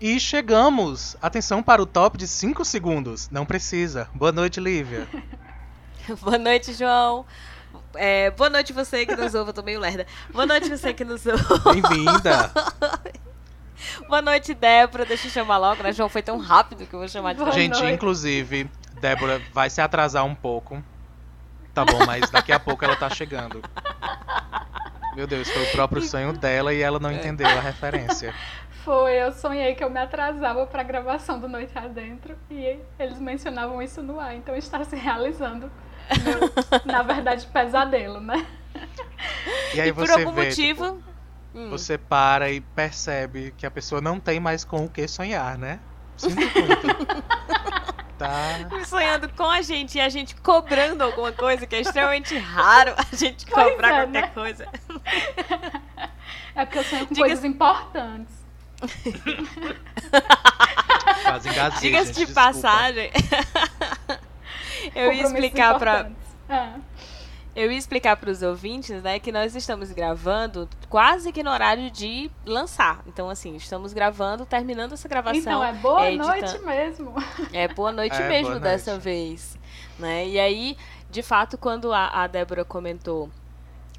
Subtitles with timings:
[0.00, 1.14] E chegamos!
[1.20, 3.28] Atenção para o top de 5 segundos.
[3.30, 4.08] Não precisa.
[4.14, 5.06] Boa noite, Lívia.
[6.22, 7.26] boa noite, João.
[7.94, 10.06] É, boa noite você que nos ouve, eu tô meio lerda.
[10.32, 11.44] Boa noite você que nos ouve.
[11.64, 12.50] Bem-vinda!
[14.08, 15.04] boa noite, Débora.
[15.04, 15.92] Deixa eu chamar logo, né?
[15.92, 17.92] João foi tão rápido que eu vou chamar de boa Gente, noite.
[17.92, 18.70] inclusive,
[19.02, 20.82] Débora vai se atrasar um pouco.
[21.74, 23.62] Tá bom, mas daqui a pouco ela tá chegando.
[25.14, 28.34] Meu Deus, foi o próprio sonho dela e ela não entendeu a referência.
[28.84, 33.20] Foi, eu sonhei que eu me atrasava para a gravação do Noite Adentro e eles
[33.20, 35.70] mencionavam isso no ar, então está se realizando.
[36.24, 38.46] Meu, na verdade, pesadelo, né?
[39.74, 40.84] E aí e você por algum vê, motivo.
[40.84, 41.04] Tipo,
[41.54, 41.70] hum.
[41.70, 45.78] Você para e percebe que a pessoa não tem mais com o que sonhar, né?
[46.16, 47.06] Sinto muito.
[48.18, 48.84] tá.
[48.86, 53.14] Sonhando com a gente e a gente cobrando alguma coisa, que é extremamente raro a
[53.14, 54.28] gente cobrar é, qualquer né?
[54.28, 54.68] coisa.
[56.54, 58.39] É porque eu sonho com Diga coisas importantes.
[61.22, 62.40] Quase engasguei, Diga-se de desculpa.
[62.40, 63.10] passagem.
[64.94, 66.10] eu ia explicar para
[66.48, 66.78] ah.
[67.54, 71.90] Eu ia explicar para os ouvintes, né, que nós estamos gravando quase que no horário
[71.90, 73.02] de lançar.
[73.06, 75.40] Então, assim, estamos gravando, terminando essa gravação.
[75.40, 77.14] Então, é boa é, noite mesmo.
[77.52, 79.02] É boa noite é, mesmo boa dessa noite.
[79.02, 79.58] vez.
[79.98, 80.28] Né?
[80.28, 80.76] E aí,
[81.10, 83.28] de fato, quando a, a Débora comentou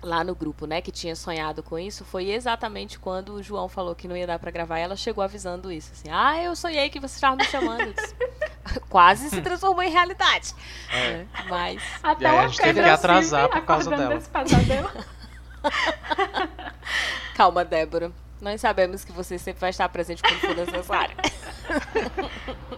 [0.02, 3.96] lá no grupo, né, que tinha sonhado com isso, foi exatamente quando o João falou
[3.96, 7.00] que não ia dar para gravar, ela chegou avisando isso, assim, ah, eu sonhei que
[7.00, 7.94] você estava me chamando.
[8.90, 10.54] Quase se transformou em realidade.
[10.92, 10.98] É.
[10.98, 14.22] é mas Até aí a gente teve que atrasar por causa dela.
[17.36, 18.12] Calma, Débora.
[18.40, 21.16] Nós sabemos que você sempre vai estar presente quando for necessário.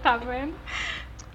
[0.02, 0.54] tá vendo?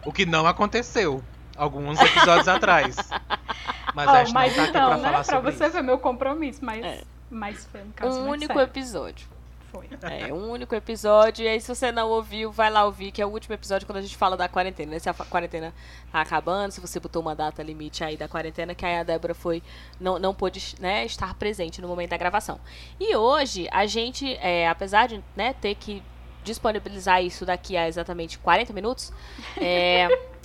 [0.04, 1.22] O que não aconteceu
[1.58, 2.96] alguns episódios atrás.
[3.94, 5.72] Mas oh, a gente mas não tá então, aqui pra né, falar pra você isso.
[5.72, 7.02] ver meu compromisso, mas, é.
[7.30, 8.68] mas foi um caso Um único sério.
[8.68, 9.28] episódio.
[9.72, 9.88] Foi.
[10.02, 11.44] É, um único episódio.
[11.44, 13.98] E aí, se você não ouviu, vai lá ouvir, que é o último episódio quando
[13.98, 14.92] a gente fala da quarentena.
[14.92, 14.98] Né?
[14.98, 15.74] Se a quarentena
[16.10, 19.34] tá acabando, se você botou uma data limite aí da quarentena, que aí a Débora
[19.34, 19.62] foi.
[20.00, 22.58] Não, não pôde né, estar presente no momento da gravação.
[22.98, 26.02] E hoje, a gente, é, apesar de né, ter que
[26.44, 29.12] disponibilizar isso daqui a exatamente 40 minutos,
[29.56, 30.08] é.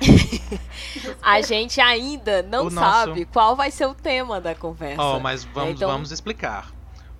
[1.22, 3.32] a gente ainda não o sabe nosso...
[3.32, 5.02] qual vai ser o tema da conversa.
[5.02, 5.88] Oh, mas vamos, então...
[5.88, 6.70] vamos explicar.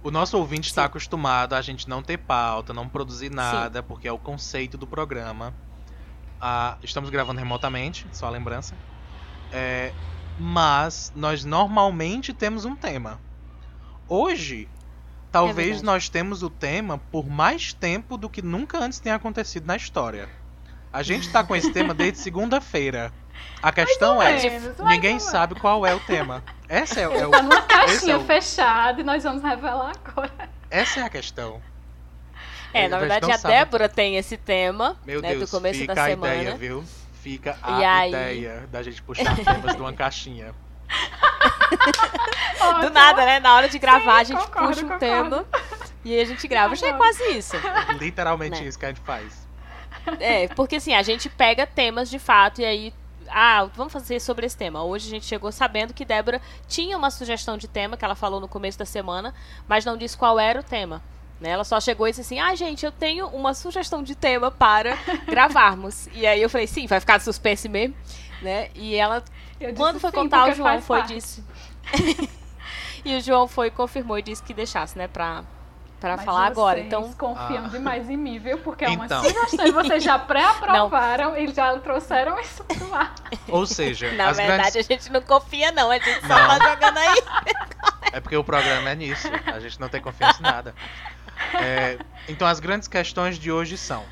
[0.03, 3.84] O nosso ouvinte está acostumado a gente não ter pauta, não produzir nada, Sim.
[3.89, 5.53] porque é o conceito do programa.
[6.41, 8.77] Ah, estamos gravando remotamente, só a lembrança.
[9.53, 9.93] É,
[10.38, 13.19] mas nós normalmente temos um tema.
[14.09, 14.69] Hoje,
[15.33, 19.67] talvez é nós temos o tema por mais tempo do que nunca antes tenha acontecido
[19.67, 20.28] na história.
[20.92, 23.12] A gente tá com esse tema desde segunda-feira.
[23.62, 26.42] A questão é, menos, ninguém sabe qual é o tema.
[26.69, 27.30] Essa é, é o.
[27.30, 28.24] Tá numa caixinha é o...
[28.24, 30.50] fechada e nós vamos revelar agora.
[30.70, 31.60] Essa é a questão.
[32.72, 33.54] É, na verdade a sabe.
[33.54, 36.34] Débora tem esse tema, Meu né, Deus, do começo fica da a semana.
[36.34, 36.84] Ideia, viu?
[37.22, 38.66] Fica a e ideia aí...
[38.66, 40.54] da gente puxar temas de uma caixinha.
[42.80, 43.41] do nada, né?
[43.41, 45.00] Na hora de gravar, Sim, a gente concordo, puxa um concordo.
[45.00, 45.46] tema
[46.04, 46.75] e a gente grava.
[46.76, 47.56] Já é quase isso.
[47.98, 48.69] Literalmente né?
[48.69, 49.45] isso que a gente faz.
[50.21, 52.94] É, porque assim, a gente pega temas de fato e aí.
[53.28, 54.84] Ah, vamos fazer sobre esse tema.
[54.84, 58.41] Hoje a gente chegou sabendo que Débora tinha uma sugestão de tema que ela falou
[58.41, 59.34] no começo da semana,
[59.67, 61.03] mas não disse qual era o tema.
[61.41, 61.50] Né?
[61.50, 64.97] Ela só chegou e disse assim: Ah, gente, eu tenho uma sugestão de tema para
[65.27, 66.09] gravarmos.
[66.15, 67.97] e aí eu falei: Sim, vai ficar suspense mesmo.
[68.41, 68.71] Né?
[68.75, 69.25] E ela,
[69.77, 71.44] quando foi contar, o João foi e disse.
[73.05, 75.44] e o João foi confirmou e disse que deixasse, né, pra,
[76.00, 76.78] para falar agora.
[76.80, 77.68] Então confiam ah.
[77.68, 78.58] demais em mim, viu?
[78.58, 79.22] Porque é uma então.
[79.22, 83.14] sugestão e vocês já pré-aprovaram e já trouxeram isso pro ar.
[83.48, 84.76] Ou seja, na verdade grandes...
[84.76, 86.58] a gente não confia não, a gente só não.
[86.58, 87.16] tá jogando aí.
[88.12, 90.75] É porque o programa é nisso, a gente não tem confiança em nada.
[91.60, 94.04] É, então as grandes questões de hoje são: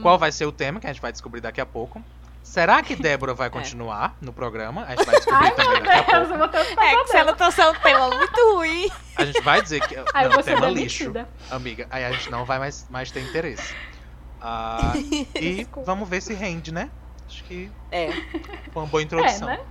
[0.00, 0.18] qual hum.
[0.18, 2.04] vai ser o tema que a gente vai descobrir daqui a pouco?
[2.52, 3.50] Será que Débora vai é.
[3.50, 4.26] continuar é.
[4.26, 4.84] no programa?
[4.84, 6.82] A gente vai descobrir Ai, também daqui a pouco.
[6.82, 8.90] É que se ela trouxer um tema muito ruim.
[9.16, 11.10] A gente vai dizer que Ai, não, tema lixo,
[11.50, 11.86] amiga.
[11.90, 13.74] Aí a gente não vai mais, mais ter interesse.
[14.38, 14.92] Ah,
[15.34, 16.90] e vamos ver se rende, né?
[17.26, 18.10] Acho que é.
[18.70, 19.48] foi uma boa introdução.
[19.48, 19.64] É, né?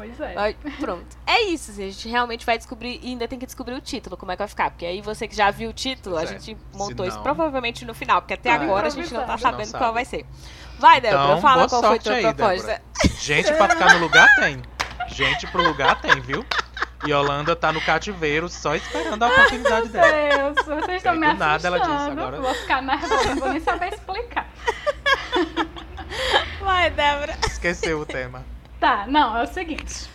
[0.00, 0.34] Pois é.
[0.34, 1.16] Aí, pronto.
[1.26, 4.16] É isso, assim, a gente realmente vai descobrir, e ainda tem que descobrir o título,
[4.16, 4.70] como é que vai ficar.
[4.70, 6.38] Porque aí você que já viu o título, pois a é.
[6.38, 9.78] gente montou isso provavelmente no final, porque até agora a gente não tá sabendo não
[9.78, 10.24] qual vai ser.
[10.78, 12.66] Vai, Débora, então, fala qual foi a tua aí, proposta.
[12.66, 12.82] Débora.
[13.20, 14.62] Gente pra ficar no lugar tem.
[15.08, 16.44] Gente pro lugar tem, viu?
[17.06, 20.54] E Holanda tá no cativeiro só esperando a oportunidade dela.
[20.54, 21.38] Deus, vocês estão me assustando.
[21.38, 22.40] nada ela disse agora.
[22.40, 24.48] Vou ficar nervosa, não vou nem saber explicar.
[26.60, 27.36] Vai, Débora.
[27.46, 28.44] Esqueceu o tema.
[28.80, 30.10] Tá, não, é o seguinte.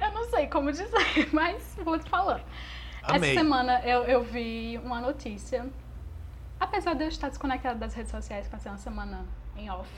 [0.00, 2.42] Eu não sei como dizer, mas vou te falando.
[3.02, 3.30] Amei.
[3.30, 5.68] Essa semana eu, eu vi uma notícia
[6.62, 9.90] Apesar de eu estar desconectada das redes sociais, passei uma semana em off.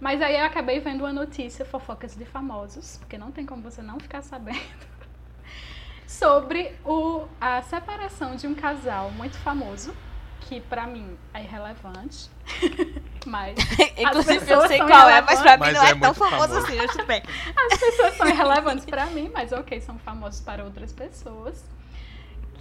[0.00, 3.80] Mas aí eu acabei vendo uma notícia, fofocas de famosos, porque não tem como você
[3.80, 4.58] não ficar sabendo,
[6.08, 9.94] sobre o, a separação de um casal muito famoso,
[10.50, 12.28] que pra mim é irrelevante.
[13.24, 13.56] mas
[13.96, 16.66] Inclusive eu sei qual é, mas pra mim Mas não é, é tão famoso, famoso.
[16.66, 17.22] assim, mas tudo bem.
[17.72, 21.64] as pessoas são irrelevantes pra mim, mas ok, são famosos para outras pessoas.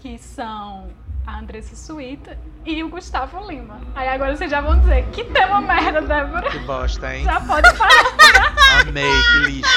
[0.03, 0.91] Que são
[1.25, 3.81] a Andressa Suíta e o Gustavo Lima.
[3.95, 6.47] Aí agora vocês já vão dizer, que tema merda, Débora.
[6.51, 7.23] Que bosta, hein?
[7.23, 8.81] Já pode falar.
[8.87, 9.69] Amei, que lixo.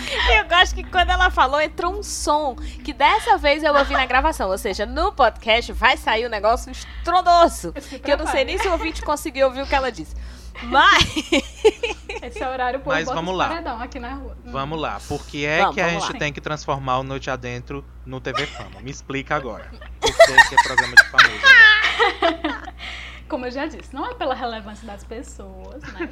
[0.36, 2.54] Eu gosto que quando ela falou, entrou um som
[2.84, 4.50] que dessa vez eu ouvi na gravação.
[4.50, 7.72] Ou seja, no podcast vai sair um negócio estrondoso.
[8.02, 10.14] Que eu não sei nem se o ouvinte conseguiu ouvir o que ela disse.
[10.62, 11.04] Mas.
[12.22, 13.82] Esse é o horário por Mas vamos os lá.
[13.82, 14.36] aqui na rua.
[14.44, 14.98] Vamos lá.
[15.06, 16.18] Por que é Vamos, que a gente lá.
[16.18, 18.80] tem que transformar o Noite Adentro no TV Fama?
[18.80, 19.70] Me explica agora.
[20.00, 21.40] Por que, que é programa de famoso?
[21.44, 22.74] agora?
[23.28, 26.08] Como eu já disse, não é pela relevância das pessoas, né?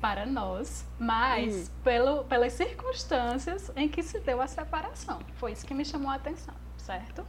[0.00, 1.66] Para nós, mas Hum.
[1.82, 5.18] pelo, pelas circunstâncias em que se deu a separação.
[5.36, 7.26] Foi isso que me chamou a atenção, certo?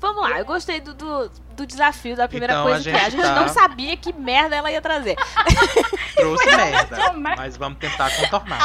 [0.00, 3.04] Vamos lá, eu gostei do, do, do desafio da primeira Então, coisa a que é.
[3.06, 5.16] A gente tá- não sabia que merda ela ia trazer.
[6.14, 7.12] Trouxe merda.
[7.36, 8.60] Mas vamos tentar contornar.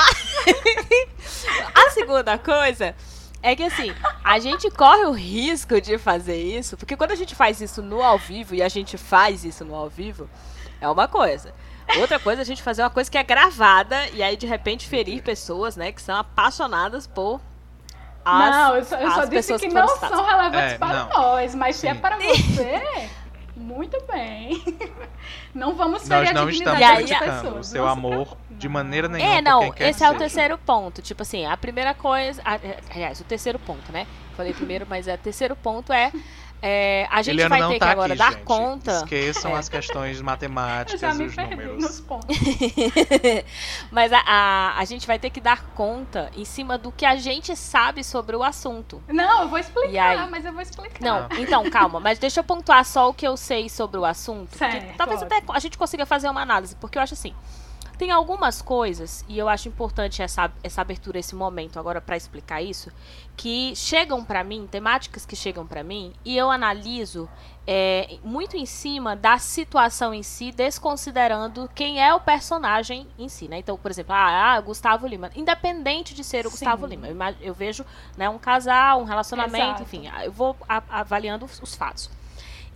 [1.73, 2.95] A segunda coisa
[3.41, 3.93] é que assim,
[4.23, 8.01] a gente corre o risco de fazer isso, porque quando a gente faz isso no
[8.01, 10.29] ao vivo e a gente faz isso no ao vivo,
[10.79, 11.53] é uma coisa.
[11.99, 14.87] Outra coisa é a gente fazer uma coisa que é gravada e aí de repente
[14.87, 17.41] ferir pessoas, né, que são apaixonadas por
[18.23, 20.17] as, não, eu só, eu as só disse pessoas que foram não citadas.
[20.17, 21.09] são relevantes É, para não.
[21.09, 21.99] nós, mas se é Sim.
[21.99, 23.09] para você,
[23.55, 24.63] muito bem.
[25.53, 27.67] Não vamos ferir Nós a não dignidade das pessoas.
[27.67, 29.35] o seu amor de maneira nenhuma.
[29.35, 30.13] É, não, esse que é o seja.
[30.15, 31.01] terceiro ponto.
[31.01, 32.41] Tipo assim, a primeira coisa.
[32.45, 34.07] a- é, Aliás, o terceiro ponto, né?
[34.37, 36.11] Falei primeiro, mas é o terceiro ponto é.
[36.61, 38.43] é, a gente Eliana vai ter tá que agora aqui, dar gente.
[38.43, 38.91] conta.
[38.91, 39.59] Esqueçam É.
[39.59, 41.81] as questões Eu matemáticas já e me os perdi números.
[41.83, 42.37] nos pontos.
[43.91, 47.15] Mas a, a, a gente vai ter que dar conta em cima do que a
[47.15, 49.01] gente sabe sobre o assunto.
[49.07, 50.29] Não, eu vou explicar, aí?
[50.29, 50.99] mas eu vou explicar.
[51.01, 54.57] Não, então, calma, mas deixa eu pontuar só o que eu sei sobre o assunto.
[54.57, 57.33] Certo, talvez até a gente consiga fazer uma análise, porque eu acho assim.
[58.01, 62.59] Tem algumas coisas, e eu acho importante essa, essa abertura, esse momento agora para explicar
[62.59, 62.91] isso,
[63.37, 67.29] que chegam para mim, temáticas que chegam para mim, e eu analiso
[67.67, 73.47] é, muito em cima da situação em si, desconsiderando quem é o personagem em si,
[73.47, 73.59] né?
[73.59, 76.55] Então, por exemplo, ah, ah, Gustavo Lima, independente de ser o Sim.
[76.55, 77.85] Gustavo Lima, eu, eu vejo
[78.17, 79.83] né, um casal, um relacionamento, Exato.
[79.83, 82.09] enfim, eu vou avaliando os, os fatos.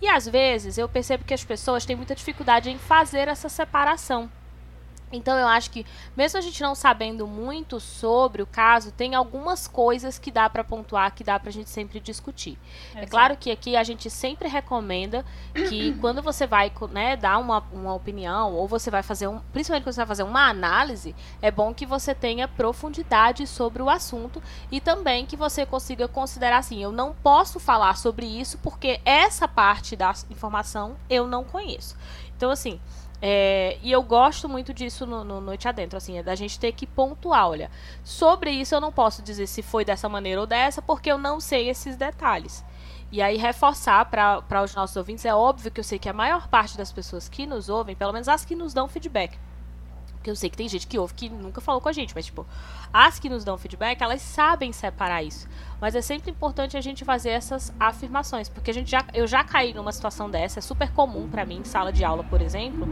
[0.00, 4.30] E às vezes eu percebo que as pessoas têm muita dificuldade em fazer essa separação.
[5.12, 5.86] Então eu acho que,
[6.16, 10.64] mesmo a gente não sabendo muito sobre o caso, tem algumas coisas que dá para
[10.64, 12.58] pontuar, que dá pra gente sempre discutir.
[12.88, 13.10] É Exato.
[13.10, 15.24] claro que aqui a gente sempre recomenda
[15.68, 19.38] que quando você vai né, dar uma, uma opinião, ou você vai fazer um.
[19.52, 23.88] Principalmente quando você vai fazer uma análise, é bom que você tenha profundidade sobre o
[23.88, 29.00] assunto e também que você consiga considerar assim, eu não posso falar sobre isso porque
[29.04, 31.96] essa parte da informação eu não conheço.
[32.36, 32.80] Então, assim.
[33.20, 36.72] É, e eu gosto muito disso no, no Noite Adentro, assim, é da gente ter
[36.72, 37.70] que pontuar, olha,
[38.04, 41.40] sobre isso eu não posso dizer se foi dessa maneira ou dessa, porque eu não
[41.40, 42.64] sei esses detalhes.
[43.10, 46.48] E aí, reforçar para os nossos ouvintes, é óbvio que eu sei que a maior
[46.48, 49.38] parte das pessoas que nos ouvem, pelo menos as que nos dão feedback,
[50.30, 52.46] eu sei que tem gente que ouve que nunca falou com a gente, mas, tipo,
[52.92, 55.48] as que nos dão feedback, elas sabem separar isso.
[55.80, 59.44] Mas é sempre importante a gente fazer essas afirmações, porque a gente já, eu já
[59.44, 62.86] caí numa situação dessa, é super comum para mim, em sala de aula, por exemplo,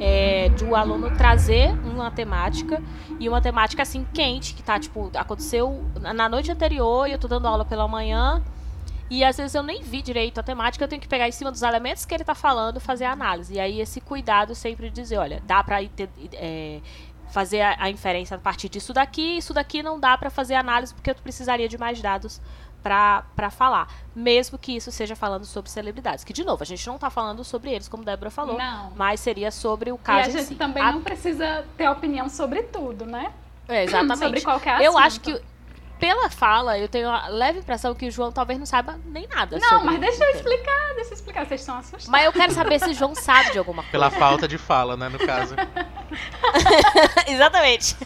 [0.00, 2.82] é, de o aluno trazer uma temática
[3.18, 7.28] e uma temática assim quente, que tá, tipo, aconteceu na noite anterior e eu tô
[7.28, 8.42] dando aula pela manhã.
[9.10, 11.50] E às vezes eu nem vi direito a temática, eu tenho que pegar em cima
[11.50, 13.54] dos elementos que ele tá falando, fazer a análise.
[13.54, 16.80] E aí esse cuidado sempre de dizer, olha, dá ter- é,
[17.30, 20.94] fazer a, a inferência a partir disso daqui, isso daqui não dá pra fazer análise
[20.94, 22.40] porque eu precisaria de mais dados
[22.82, 23.88] pra falar.
[24.14, 26.22] Mesmo que isso seja falando sobre celebridades.
[26.24, 28.92] Que, de novo, a gente não tá falando sobre eles, como Débora falou, Não.
[28.94, 30.54] mas seria sobre o E caso a em gente si.
[30.54, 33.32] também A- não precisa ter opinião sobre tudo, né?
[33.68, 34.18] É, exatamente.
[34.18, 34.84] Sobre qualquer assunto.
[34.86, 35.42] Eu acho que,
[35.98, 39.58] pela fala, eu tenho a leve impressão que o João talvez não saiba nem nada
[39.58, 41.46] Não, sobre mas deixa eu explicar, deixa eu explicar.
[41.46, 42.08] Vocês estão assustados.
[42.08, 43.92] Mas eu quero saber se o João sabe de alguma coisa.
[43.92, 45.54] Pela falta de fala, né, no caso.
[47.26, 47.96] Exatamente.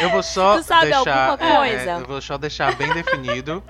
[0.00, 1.28] Eu vou só Tu sabe deixar.
[1.30, 1.90] alguma é, coisa?
[1.92, 3.62] eu vou só deixar bem definido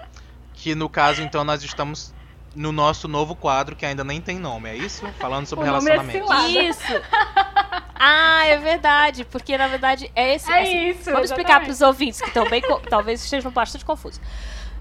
[0.54, 2.12] que no caso, então, nós estamos
[2.54, 5.06] no nosso novo quadro que ainda nem tem nome, é isso?
[5.18, 6.26] Falando sobre O nome é relacionamento.
[6.26, 6.62] cilada.
[6.62, 6.92] Isso.
[8.00, 9.24] Ah, é verdade.
[9.24, 10.50] Porque, na verdade, é esse.
[10.50, 11.66] É assim, isso, Vamos explicar exatamente.
[11.66, 14.20] para os ouvintes que estão bem, co- talvez estejam bastante confusos.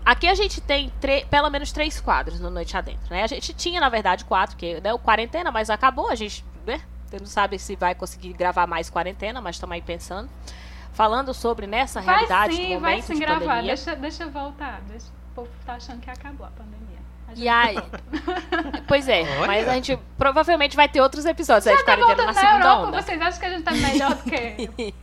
[0.05, 0.91] Aqui a gente tem
[1.29, 3.23] pelo menos três quadros no Noite Adentro, né?
[3.23, 6.79] A gente tinha, na verdade, quatro, que né, o quarentena, mas acabou, a gente, né?
[7.07, 10.29] Você não sabe se vai conseguir gravar mais quarentena, mas estamos aí pensando.
[10.93, 13.39] Falando sobre nessa vai realidade sim, do momento vai sim de gravar.
[13.39, 13.63] pandemia.
[13.75, 14.81] Deixa, deixa eu voltar.
[14.87, 16.86] Deixa, o povo tá achando que acabou a pandemia.
[17.29, 17.77] Gente E aí,
[18.87, 19.47] pois é, Olha.
[19.47, 22.55] mas a gente provavelmente vai ter outros episódios aí de Já tá quarentena na segunda
[22.65, 23.01] Europa, onda.
[23.01, 24.93] vocês acham que a gente tá melhor do que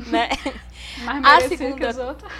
[0.10, 0.28] né?
[1.04, 2.32] mais A merecido segunda- que os outros?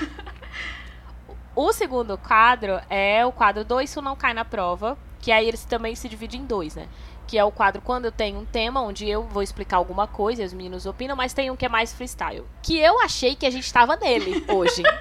[1.55, 5.65] O segundo quadro é o quadro do Isso Não Cai na Prova, que aí eles
[5.65, 6.87] também se dividem em dois, né?
[7.27, 10.43] Que é o quadro quando eu tenho um tema onde eu vou explicar alguma coisa
[10.43, 12.45] e os meninos opinam, mas tem um que é mais freestyle.
[12.63, 14.83] Que eu achei que a gente tava nele hoje.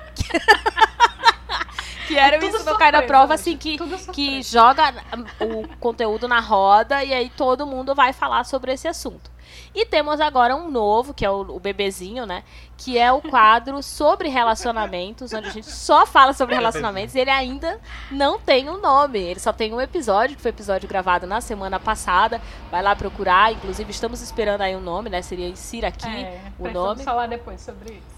[2.08, 4.44] que era o Tudo Isso Não Cai na surpresa Prova, assim, que, que surpresa.
[4.44, 4.94] joga
[5.42, 9.32] hum, o conteúdo na roda e aí todo mundo vai falar sobre esse assunto.
[9.74, 12.44] E temos agora um novo, que é o, o bebezinho, né?
[12.76, 17.30] Que é o quadro sobre relacionamentos, onde a gente só fala sobre relacionamentos e ele
[17.30, 17.80] ainda
[18.12, 19.20] não tem um nome.
[19.20, 22.42] Ele só tem um episódio, que foi episódio gravado na semana passada.
[22.70, 23.54] Vai lá procurar.
[23.54, 25.22] Inclusive, estamos esperando aí um nome, né?
[25.22, 27.04] Seria Insira aqui É, o nome.
[27.04, 28.17] falar depois sobre isso.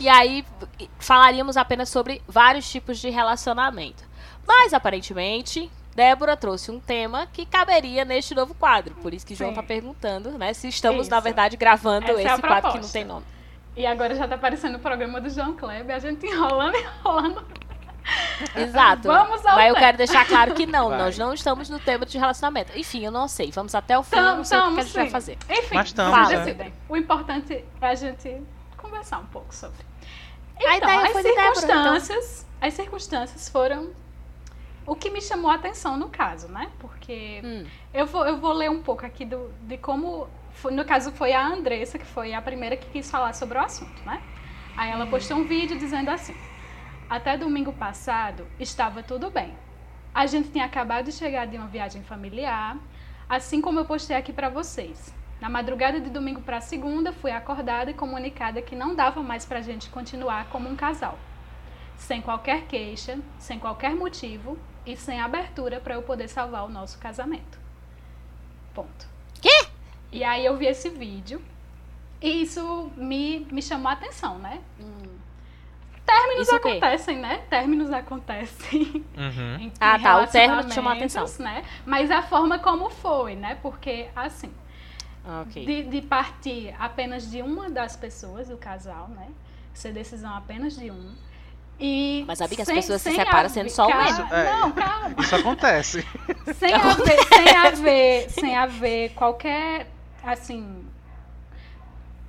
[0.00, 0.44] E aí
[0.98, 4.02] falaríamos apenas sobre vários tipos de relacionamento.
[4.46, 8.94] Mas aparentemente, Débora trouxe um tema que caberia neste novo quadro.
[8.96, 9.56] Por isso que João Sim.
[9.56, 10.54] tá perguntando, né?
[10.54, 11.10] Se estamos, Isso.
[11.10, 13.26] na verdade, gravando Essa é esse quadro que não tem nome.
[13.76, 17.44] E agora já tá aparecendo o programa do João Kleber, a gente enrolando, enrolando.
[18.56, 19.02] Exato.
[19.02, 20.98] Vamos ao Mas eu quero deixar claro que não, Vai.
[20.98, 22.72] nós não estamos no tema de relacionamento.
[22.76, 23.50] Enfim, eu não sei.
[23.50, 25.10] Vamos até o fim, eu não sei o que a gente vai sim.
[25.10, 25.38] fazer.
[25.48, 26.36] Enfim, Mas tamo, vocês né?
[26.38, 26.72] decidem.
[26.88, 28.42] O importante é a gente
[28.90, 29.78] conversar um pouco sobre.
[30.58, 33.90] Então, as de Débora, circunstâncias, as circunstâncias foram
[34.86, 36.70] o que me chamou a atenção no caso, né?
[36.78, 40.28] Porque Hum, eu vou, eu vou ler um pouco aqui do, de como.
[40.52, 43.60] foi- no caso, foi a Andressa, que foi a primeira que quis falar sobre o
[43.60, 44.20] assunto, né?
[44.76, 46.34] Aí ela postou um vídeo dizendo assim:
[47.08, 49.56] Até domingo passado estava tudo bem.
[50.14, 52.76] A gente tinha acabado de chegar de uma viagem familiar,
[53.28, 55.14] assim como eu postei aqui para vocês.
[55.40, 59.62] Na madrugada de domingo para segunda, fui acordada e comunicada que não dava mais pra
[59.62, 61.18] gente continuar como um casal.
[61.96, 66.98] Sem qualquer queixa, sem qualquer motivo e sem abertura para eu poder salvar o nosso
[66.98, 67.58] casamento.
[68.74, 69.06] Ponto.
[69.40, 69.66] Quê?
[70.12, 71.40] E aí eu vi esse vídeo
[72.20, 74.60] e isso me, me chamou a atenção, né?
[76.04, 77.38] Términos Isso acontecem, né?
[77.48, 79.04] Términos acontecem.
[79.16, 79.56] Uhum.
[79.60, 81.24] em- Ah, em tá, o término te chamou a atenção.
[81.38, 81.64] Né?
[81.86, 83.56] Mas a forma como foi, né?
[83.62, 84.52] Porque, assim,
[85.42, 85.64] ok.
[85.66, 89.28] de, de partir apenas de uma das pessoas do casal, né?
[89.74, 91.14] Ser decisão apenas de um.
[91.82, 94.34] E Mas sabia que as pessoas se separam haver- sendo só um calma, mesmo?
[94.34, 94.52] É.
[94.52, 95.14] Não, calma.
[95.18, 96.06] Isso acontece.
[96.58, 99.86] Sem haver, sem haver, sem haver qualquer,
[100.22, 100.84] assim,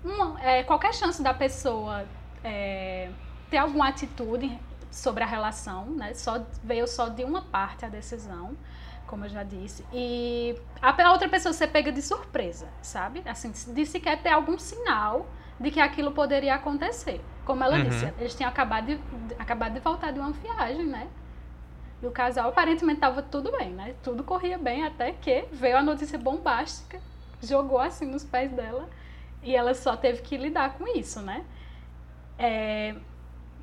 [0.04, 2.06] uma- é, qualquer chance da pessoa
[2.44, 3.10] é,
[3.50, 4.58] ter alguma atitude
[4.90, 6.14] sobre a relação, né?
[6.14, 8.56] Só veio só de uma parte a decisão,
[9.12, 13.22] como eu já disse, e a outra pessoa ser pega de surpresa, sabe?
[13.28, 15.28] Assim, de sequer ter algum sinal
[15.60, 17.22] de que aquilo poderia acontecer.
[17.46, 17.84] Como ela Uhum.
[17.92, 19.00] disse, eles tinham acabado de,
[19.38, 21.10] acabado de voltar de uma viagem, né?
[22.02, 23.96] E o casal aparentemente estava tudo bem, né?
[24.04, 27.00] Tudo corria bem até que veio a notícia bombástica,
[27.42, 28.90] jogou assim nos pés dela
[29.44, 31.46] e ela só teve que lidar com isso, né?
[32.38, 32.96] É,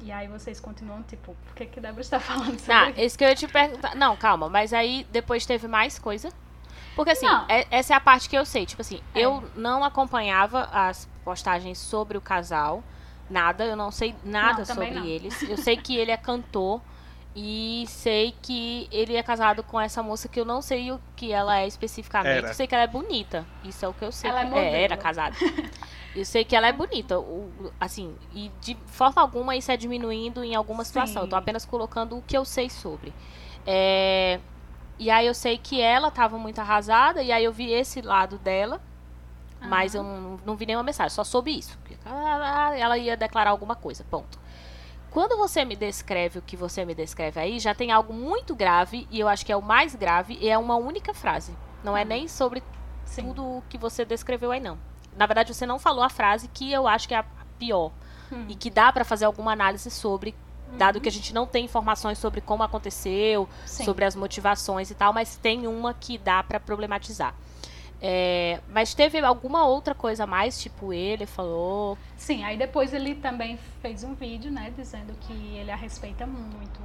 [0.03, 3.19] E aí vocês continuam, tipo, por que que Débora está falando sobre Ah, isso?
[3.19, 3.95] que eu ia te perguntar.
[3.95, 6.31] Não, calma, mas aí depois teve mais coisa.
[6.95, 8.67] Porque assim, é- essa é a parte que eu sei.
[8.67, 9.21] Tipo assim, É.
[9.21, 12.83] eu não acompanhava as postagens sobre o casal.
[13.31, 15.05] Nada, eu não sei nada Não, sobre não.
[15.05, 15.43] eles.
[15.43, 16.81] Eu sei que ele é cantor.
[17.37, 21.31] E sei que ele é casado com essa moça que eu não sei o que
[21.31, 22.39] ela é especificamente.
[22.39, 22.49] Era.
[22.49, 23.47] Eu sei que ela é bonita.
[23.63, 24.29] Isso é o que eu sei.
[24.31, 24.75] Ela é modelo.
[24.75, 25.37] era casada.
[26.19, 27.17] Eu sei que ela é bonita.
[27.79, 31.23] assim, e de forma alguma isso é diminuindo em alguma situação.
[31.23, 33.13] Eu tô apenas colocando o que eu sei sobre.
[33.67, 34.41] É,
[34.99, 38.39] e aí eu sei que ela tava muito arrasada, e aí eu vi esse lado
[38.39, 38.81] dela,
[39.61, 41.79] mas eu não, não vi nenhuma mensagem, só soube isso.
[41.85, 44.39] que, ah, Ela ia declarar alguma coisa, ponto.
[45.11, 49.07] Quando você me descreve o que você me descreve aí, já tem algo muito grave,
[49.11, 51.55] e eu acho que é o mais grave, e é uma única frase.
[51.83, 52.63] Não é nem sobre
[53.05, 53.23] Sim.
[53.23, 54.79] tudo o que você descreveu aí, não.
[55.19, 57.25] Na verdade, você não falou a frase que eu acho que é a
[57.59, 57.91] pior.
[58.33, 58.47] Hum.
[58.49, 60.35] E que dá pra fazer alguma análise sobre,
[60.77, 61.03] dado Uhum.
[61.03, 63.85] que a gente não tem informações sobre como aconteceu, Sim.
[63.85, 67.35] sobre as motivações e tal, mas tem uma que dá pra problematizar.
[68.01, 71.99] É, mas teve alguma outra coisa a mais, tipo ele falou.
[72.17, 76.81] Sim, aí depois ele também fez um vídeo, né, dizendo que ele a respeita muito,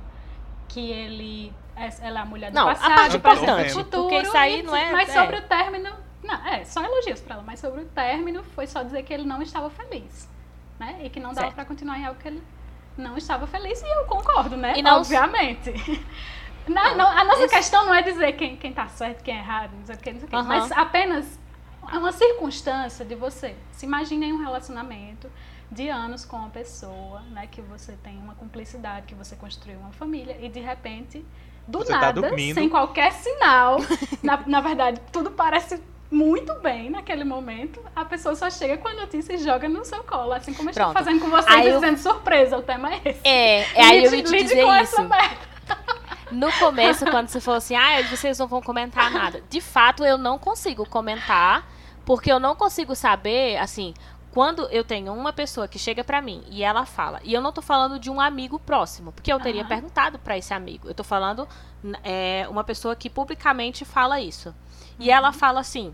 [0.67, 3.73] que ele é- ela é a mulher do Não, a passado, parte presente e importante,
[3.73, 4.03] futuro.
[4.03, 5.13] porque isso aí não é- Mas é.
[5.21, 5.91] sobre o término,
[6.23, 9.23] não, é só elogios pra ela, mas sobre o término foi só dizer que ele
[9.25, 10.29] não estava feliz,
[10.79, 12.43] né, e que não dava pra continuar em algo que ele
[12.97, 14.73] não estava feliz e eu concordo, né?
[14.77, 15.73] E não- Obviamente.
[16.67, 19.71] Na- não- a nossa questão não é dizer quem, quem tá certo, quem é errado,
[19.77, 20.35] não sei o que, não sei o que.
[20.35, 20.47] Aham.
[20.47, 21.39] Mas apenas
[21.91, 25.29] é uma circunstância de você se imagine em um relacionamento
[25.69, 27.47] de anos com uma pessoa, né?
[27.47, 31.25] Que você tem uma cumplicidade, que você construiu uma família e de repente,
[31.67, 32.53] do Você tá nada, dormindo.
[32.55, 33.77] sem qualquer sinal,
[34.23, 35.81] na, na verdade, tudo parece
[36.13, 40.03] muito bem naquele momento, a pessoa só chega com a notícia e joga no seu
[40.03, 43.01] colo, assim como eu estou fazendo com vocês, Aí eu- dizendo surpresa, o tema é
[43.05, 43.19] esse.
[43.23, 45.01] É, é aí eu Lide- ia te lide dizer isso.
[46.31, 49.43] No começo, quando você falou assim, ah, vocês não vão comentar nada.
[49.49, 51.67] De fato, eu não consigo comentar,
[52.05, 53.93] porque eu não consigo saber, assim,
[54.31, 57.51] quando eu tenho uma pessoa que chega pra mim e ela fala, e eu não
[57.51, 59.69] tô falando de um amigo próximo, porque eu teria Aham.
[59.69, 60.87] perguntado pra esse amigo.
[60.87, 61.47] Eu tô falando
[62.03, 64.53] é, uma pessoa que publicamente fala isso.
[64.99, 65.93] E ela fala assim.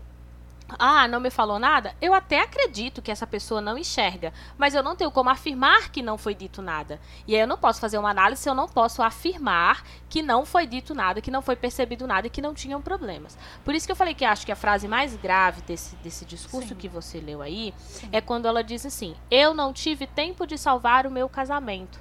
[0.78, 1.94] Ah, não me falou nada?
[2.00, 6.02] Eu até acredito que essa pessoa não enxerga, mas eu não tenho como afirmar que
[6.02, 7.00] não foi dito nada.
[7.26, 10.44] E aí eu não posso fazer uma análise se eu não posso afirmar que não
[10.46, 13.36] foi dito nada, que não foi percebido nada e que não tinham problemas.
[13.64, 16.68] Por isso que eu falei que acho que a frase mais grave desse, desse discurso
[16.68, 16.74] Sim.
[16.74, 18.08] que você leu aí Sim.
[18.12, 21.98] é quando ela diz assim: Eu não tive tempo de salvar o meu casamento.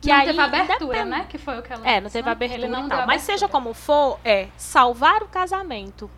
[0.00, 1.26] Que não aí teve abertura, independ- né?
[1.30, 2.32] Que foi o que ela É, não teve né?
[2.32, 2.98] abertura Ele não e tal.
[2.98, 3.52] deu Mas seja abertura.
[3.62, 6.10] como for, é salvar o casamento.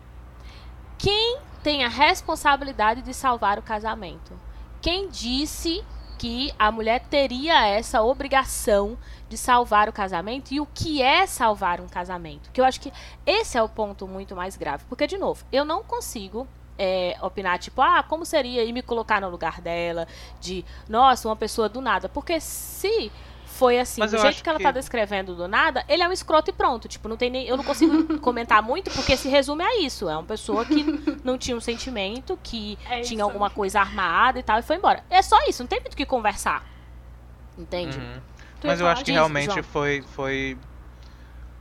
[0.97, 1.37] Quem
[1.67, 4.31] tem a responsabilidade de salvar o casamento?
[4.81, 5.83] Quem disse
[6.17, 8.97] que a mulher teria essa obrigação
[9.27, 12.49] de salvar o casamento e o que é salvar um casamento?
[12.53, 12.89] Que eu acho que
[13.25, 14.85] esse é o ponto muito mais grave.
[14.87, 16.47] Porque, de novo, eu não consigo
[16.77, 20.07] é, opinar, tipo, ah, como seria e me colocar no lugar dela,
[20.39, 22.07] de, nossa, uma pessoa do nada.
[22.07, 23.11] Porque se
[23.57, 26.11] foi assim, Mas do jeito que ela que- tá descrevendo do nada, ele é um
[26.11, 26.87] escroto e pronto.
[26.87, 27.45] Tipo, não tem nem.
[27.47, 30.07] Eu não consigo comentar muito, porque se resume a isso.
[30.09, 30.83] É uma pessoa que
[31.23, 35.03] não tinha um sentimento, que É tinha alguma coisa armada e tal, e foi embora.
[35.09, 36.63] É só isso, não tem muito o que conversar.
[37.57, 37.97] Entende?
[37.97, 38.21] Uhum.
[38.63, 39.63] Mas eu acho que disso, realmente João?
[39.63, 40.57] foi, foi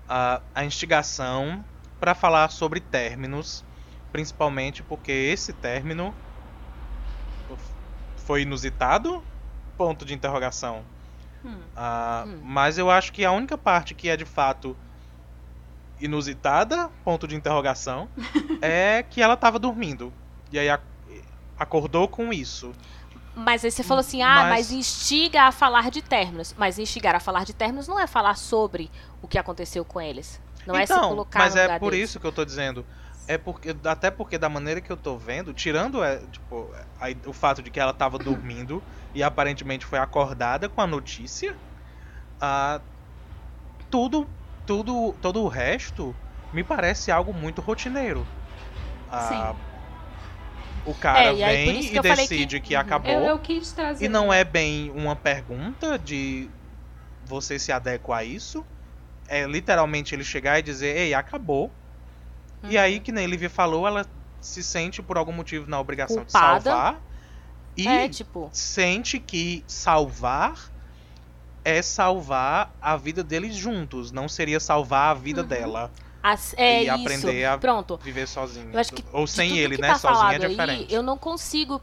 [0.08, 1.64] a, a instigação
[2.00, 3.64] para falar sobre términos,
[4.12, 6.14] principalmente porque esse término
[8.16, 9.22] foi inusitado?
[9.76, 10.82] Ponto de interrogação.
[11.44, 11.58] Hum.
[11.76, 12.40] Ah, Hum.
[12.42, 14.76] Mas eu acho que a única parte que é de fato
[16.00, 18.08] inusitada, ponto de interrogação,
[18.60, 20.12] é que ela tava dormindo.
[20.52, 20.68] E aí
[21.58, 22.72] acordou com isso.
[23.34, 24.50] Mas aí você falou assim, ah, mas...
[24.50, 26.54] Mas- instiga a falar de términos.
[26.56, 30.40] Mas instigar a falar de términos não é falar sobre o que aconteceu com eles.
[30.66, 32.10] Não é se então, colocar mas no é lugar por deles.
[32.10, 32.84] isso que eu tô dizendo.
[33.28, 37.32] É porque até porque da maneira que eu tô vendo, tirando é, tipo, a- o
[37.32, 38.84] fato de que ela tava dormindo
[39.14, 41.58] e aparentemente foi acordada com a notícia,
[42.40, 42.82] ah,
[43.90, 44.32] tudo
[44.64, 46.18] tudo todo o resto
[46.52, 48.28] me parece algo muito rotineiro.
[49.08, 49.54] Ah,
[50.84, 52.80] o cara É, e vem e falei que- decide que, Uhum.
[52.80, 53.22] acabou.
[53.24, 54.06] Eu, eu quis trazer.
[54.06, 56.54] E não é bem uma pergunta de
[57.22, 58.66] você se adequa a isso.
[59.28, 61.78] É literalmente ele chegar e dizer, ei, acabou.
[62.62, 62.82] E Uhum.
[62.82, 64.06] aí, que nem Livia falou, ela
[64.40, 66.58] se sente por algum motivo na obrigação Culpada.
[66.58, 67.00] de salvar.
[67.76, 70.54] E É, tipo, sente que salvar
[71.64, 74.10] é salvar a vida deles juntos.
[74.12, 75.46] Não seria salvar a vida Uhum.
[75.48, 75.92] dela.
[76.22, 76.94] as- é E isso.
[76.94, 78.00] aprender a Pronto.
[78.02, 78.26] viver
[78.80, 79.88] acho que Ou sem ele, né?
[79.88, 79.94] tá
[80.44, 80.86] é diferente.
[80.90, 81.80] Aí, eu não consigo.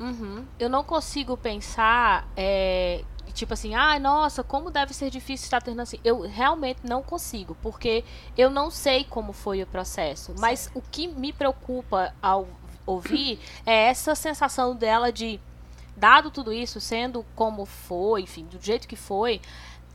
[0.00, 0.44] Uhum.
[0.58, 2.26] eu não consigo pensar.
[2.36, 3.02] é,
[3.36, 6.00] tipo assim, ai, nossa, como deve ser difícil estar tendo assim.
[6.02, 8.02] Eu realmente não consigo, porque
[8.36, 10.34] eu não sei como foi o processo.
[10.40, 12.48] Mas o que me preocupa ao
[12.86, 15.38] ouvir é essa sensação dela de.
[15.98, 19.40] Dado tudo isso, sendo como foi, enfim, do jeito que foi,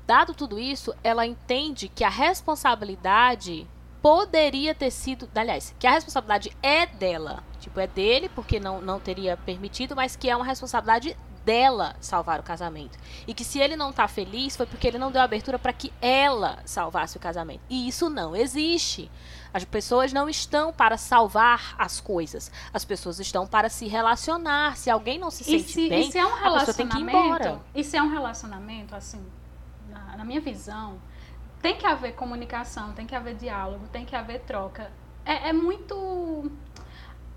[0.08, 3.68] dado tudo isso, ela entende que a responsabilidade
[4.02, 5.30] poderia ter sido.
[5.36, 7.44] Aliás, que a responsabilidade é dela.
[7.60, 12.40] Tipo, é dele, porque não, não teria permitido, mas que é uma responsabilidade dela salvar
[12.40, 12.98] o casamento.
[13.28, 15.92] E que se ele não tá feliz, foi porque ele não deu abertura para que
[16.02, 17.62] ela salvasse o casamento.
[17.70, 19.10] E isso não existe.
[19.54, 22.52] As pessoas não estão para salvar as coisas.
[22.74, 24.78] As pessoas estão para se relacionar.
[24.78, 26.98] Se alguém não se sente se, bem, e se é um a pessoa tem que
[26.98, 27.62] ir relacionamento, embora.
[27.76, 29.26] e se é um relacionamento, assim,
[29.90, 31.02] na, na minha visão,
[31.62, 34.92] tem que haver comunicação, tem que haver diálogo, tem que haver troca.
[35.26, 36.50] É, é muito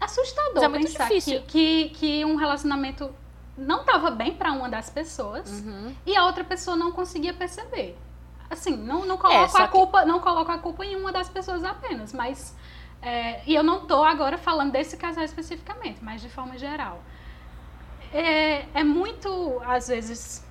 [0.01, 1.43] assustador Mas é muito pensar difícil.
[1.43, 3.15] Que, que, que um relacionamento
[3.57, 5.95] não estava bem para uma das pessoas Uhum.
[6.07, 7.97] e a outra pessoa não conseguia perceber.
[8.51, 11.29] Assim, não, não coloco É, a que- culpa, não coloco a culpa em uma das
[11.29, 12.55] pessoas apenas, mas
[13.03, 17.01] é, e eu não tô agora falando desse casal especificamente, mas de forma geral.
[18.13, 20.45] É, é muito, às vezes,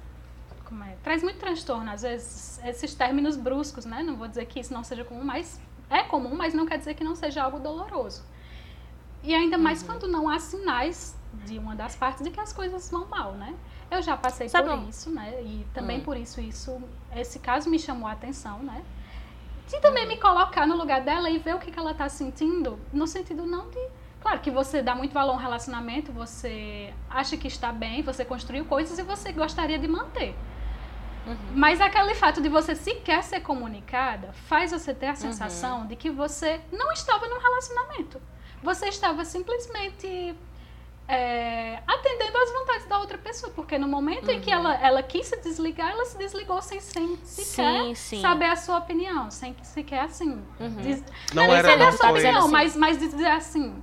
[0.86, 0.96] é?
[1.04, 4.02] Traz muito transtorno, às vezes, esses términos bruscos, né?
[4.04, 6.96] Não vou dizer que isso não seja comum, mas é comum, mas não quer dizer
[6.96, 8.24] que não seja algo doloroso.
[9.22, 9.88] E ainda mais Uhum.
[9.88, 13.54] quando não há sinais de uma das partes de que as coisas vão mal, né?
[13.90, 15.42] Eu já passei Sabe por um- isso, né?
[15.42, 16.04] E também Hum.
[16.04, 16.82] por isso, isso,
[17.16, 18.84] esse caso me chamou a atenção, né?
[19.68, 22.80] De também me colocar no lugar dela e ver o que, que ela tá sentindo,
[22.92, 23.80] no sentido não de.
[24.22, 28.24] Claro que você dá muito valor a um relacionamento, você acha que está bem, você
[28.24, 30.36] construiu coisas e você gostaria de manter.
[31.26, 31.38] Uhum.
[31.56, 36.10] Mas aquele fato de você sequer ser comunicada faz você ter a sensação de que
[36.10, 38.22] você não estava num relacionamento.
[38.62, 40.36] Você estava simplesmente
[41.08, 43.52] é, atendendo às vontades da outra pessoa.
[43.54, 47.16] Porque no momento em que ela, ela quis se desligar, ela se desligou sem, sem
[47.18, 48.22] sequer Sim, sim.
[48.22, 49.30] saber a sua opinião.
[49.32, 50.42] Sem que sequer assim.
[50.60, 50.76] Uhum.
[50.82, 52.52] diz- Não nem era- saber não a sua foi- opinião, assim.
[52.52, 53.82] mas, mas dizer assim: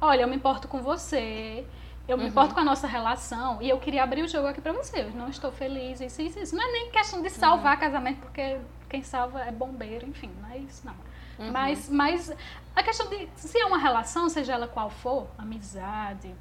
[0.00, 1.64] olha, eu me importo com você.
[2.08, 2.24] Eu Uhum.
[2.24, 5.02] me importo com a nossa relação e eu queria abrir o jogo aqui pra você.
[5.02, 6.54] Eu não estou feliz, isso, isso, isso.
[6.56, 7.34] Não é nem questão de Uhum.
[7.34, 8.58] salvar casamento, porque
[8.90, 10.94] quem salva é bombeiro, enfim, não é isso, não.
[11.38, 11.50] Uhum.
[11.52, 12.32] Mas, mas
[12.74, 16.34] a questão de se é uma relação, seja ela qual for, amizade,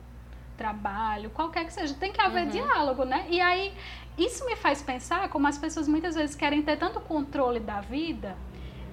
[0.58, 2.52] trabalho, qualquer que seja, tem que haver Uhum.
[2.52, 3.26] diálogo, né?
[3.30, 3.74] E aí,
[4.18, 8.38] isso me faz pensar como as pessoas muitas vezes querem ter tanto controle da vida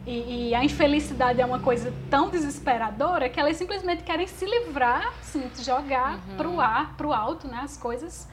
[0.07, 5.13] e, e a infelicidade é uma coisa tão desesperadora que elas simplesmente querem se livrar,
[5.21, 6.37] assim, jogar Uhum.
[6.37, 7.61] pro ar, pro alto, né?
[7.63, 8.27] As coisas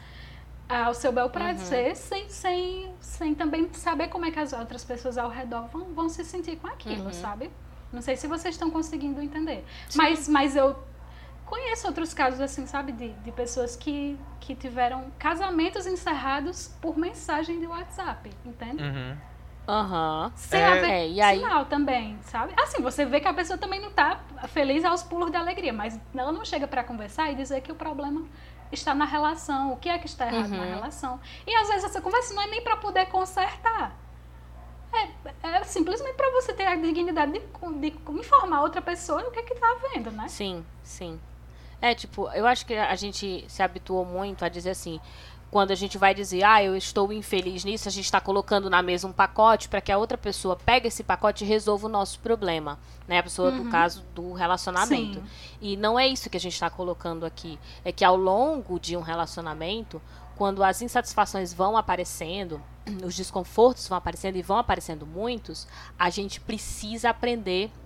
[0.67, 1.31] ao seu bel Uhum.
[1.31, 5.93] prazer, sem, sem, sem também saber como é que as outras pessoas ao redor vão,
[5.93, 7.13] vão se sentir com aquilo, Uhum.
[7.13, 7.51] sabe?
[7.93, 9.63] Não sei se vocês estão conseguindo entender.
[9.89, 9.97] Sim.
[9.97, 10.75] Mas, mas eu
[11.45, 12.91] conheço outros casos, assim, sabe?
[12.91, 18.83] De, de pessoas que, que tiveram casamentos encerrados por mensagem de WhatsApp, entende?
[18.83, 19.15] Uhum.
[19.67, 20.31] Aham.
[20.35, 20.65] Sem É.
[20.67, 22.53] haver É, e aí- sinal também, sabe?
[22.57, 25.99] Assim, você vê que a pessoa também não tá feliz aos pulos de alegria, mas
[26.15, 28.23] ela não chega pra conversar e dizer que o problema
[28.75, 30.69] está na relação, o que é que está errado na Uhum.
[30.75, 31.19] relação.
[31.47, 33.95] E às vezes essa conversa não é nem pra poder consertar.
[34.93, 37.39] É, é simplesmente pra você ter a dignidade de,
[37.89, 40.27] de informar outra pessoa o que é que tá vendo, né?
[40.29, 41.19] Sim, sim.
[41.81, 44.99] É, tipo, eu acho que a gente se habituou muito a dizer assim,
[45.55, 48.81] quando a gente vai dizer, ah, eu estou infeliz nisso, a gente está colocando na
[48.81, 52.19] mesa um pacote para que a outra pessoa pegue esse pacote e resolva o nosso
[52.19, 53.19] problema, né?
[53.19, 55.19] A pessoa do caso do relacionamento.
[55.19, 55.25] Sim.
[55.61, 57.57] E não é isso que a gente está colocando aqui.
[57.85, 60.01] É que ao longo de um relacionamento,
[60.35, 62.61] quando as insatisfações vão aparecendo,
[63.05, 67.84] os desconfortos vão aparecendo e vão aparecendo muitos, a gente precisa aprender a,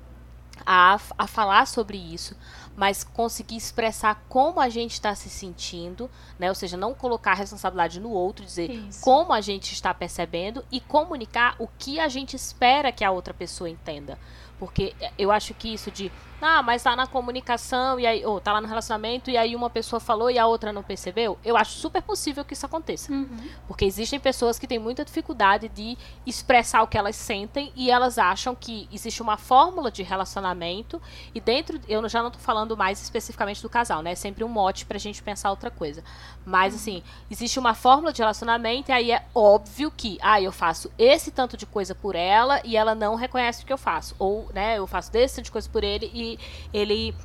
[0.65, 2.36] a falar sobre isso,
[2.76, 6.48] mas conseguir expressar como a gente está se sentindo, né?
[6.48, 9.02] Ou seja, não colocar a responsabilidade no outro, dizer Isso.
[9.02, 13.34] como a gente está percebendo e comunicar o que a gente espera que a outra
[13.34, 14.17] pessoa entenda.
[14.58, 16.10] Porque eu acho que isso de,
[16.41, 19.69] ah, mas tá na comunicação e aí, ou tá lá no relacionamento e aí uma
[19.69, 23.12] pessoa falou e a outra não percebeu, eu acho super possível que isso aconteça.
[23.12, 23.49] Uhum.
[23.67, 28.17] Porque existem pessoas que têm muita dificuldade de expressar o que elas sentem e elas
[28.17, 31.02] acham que existe uma fórmula de relacionamento
[31.34, 34.12] e dentro, eu já não tô falando mais especificamente do casal, né?
[34.12, 36.04] É sempre um mote pra gente pensar outra coisa.
[36.45, 40.91] Mas assim, existe uma fórmula de relacionamento e aí é óbvio que, ah, eu faço
[40.97, 44.15] esse tanto de coisa por ela e ela não reconhece o que eu faço.
[44.19, 46.29] Ou, né, eu faço desse tanto de coisa por ele e
[46.74, 47.15] ele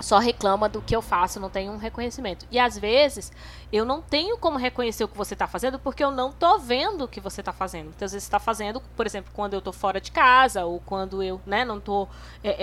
[0.00, 2.46] só reclama do que eu faço, não tem um reconhecimento.
[2.50, 3.32] E às vezes
[3.72, 7.04] eu não tenho como reconhecer o que você está fazendo porque eu não tô vendo
[7.04, 7.86] o que você está fazendo.
[7.86, 11.22] Muitas vezes você está fazendo, por exemplo, quando eu tô fora de casa ou quando
[11.22, 12.08] eu né, não tô
[12.44, 12.56] é,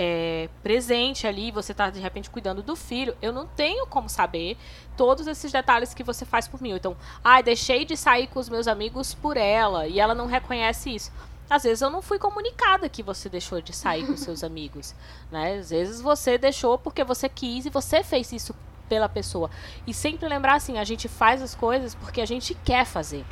[0.44, 3.16] é, presente ali, você está de repente cuidando do filho.
[3.20, 4.56] Eu não tenho como saber
[4.96, 6.70] todos esses detalhes que você faz por mim.
[6.70, 10.94] Então, ah, deixei de sair com os meus amigos por ela e ela não reconhece
[10.94, 11.10] isso.
[11.48, 14.94] Às vezes eu não fui comunicada que você deixou de sair com seus amigos,
[15.30, 15.58] né?
[15.58, 18.54] Às vezes você deixou porque você quis e você fez isso
[18.88, 19.50] pela pessoa.
[19.86, 23.24] E sempre lembrar assim, a gente faz as coisas porque a gente quer fazer.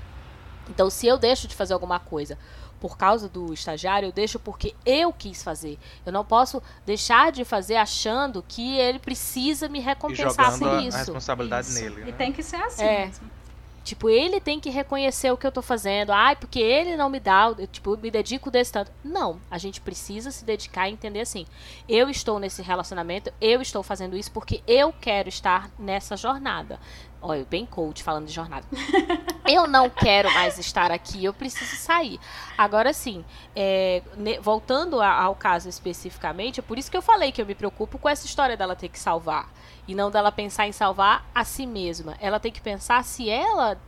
[0.69, 2.39] Então, se eu deixo de fazer alguma coisa
[2.81, 5.79] por causa do estagiário, eu deixo porque eu quis fazer.
[6.05, 10.83] Eu não posso deixar de fazer achando que ele precisa me E recompensar jogando por
[10.83, 10.97] isso.
[10.97, 11.81] a responsabilidade Isso.
[11.81, 12.01] nele.
[12.03, 12.13] E né?
[12.13, 13.07] tem que ser assim É.
[13.07, 13.31] mesmo.
[13.83, 16.13] Tipo, ele tem que reconhecer o que eu tô fazendo.
[16.13, 18.93] Ai, porque ele não me dá, tipo, eu me dedico desse tanto.
[19.05, 21.47] Não, a gente precisa se dedicar e entender assim.
[21.89, 26.79] Eu estou nesse relacionamento, eu estou fazendo isso porque eu quero estar nessa jornada.
[27.25, 28.67] Olha, bem coach falando de jornada.
[29.49, 32.19] eu não quero mais estar aqui, eu preciso sair.
[32.59, 37.31] Agora sim, é, ne- voltando a- ao caso especificamente, é por isso que eu falei
[37.31, 39.49] que eu me preocupo com essa história dela ter que salvar.
[39.87, 42.17] E não dela pensar em salvar a si mesma.
[42.21, 43.79] Ela tem que pensar se ela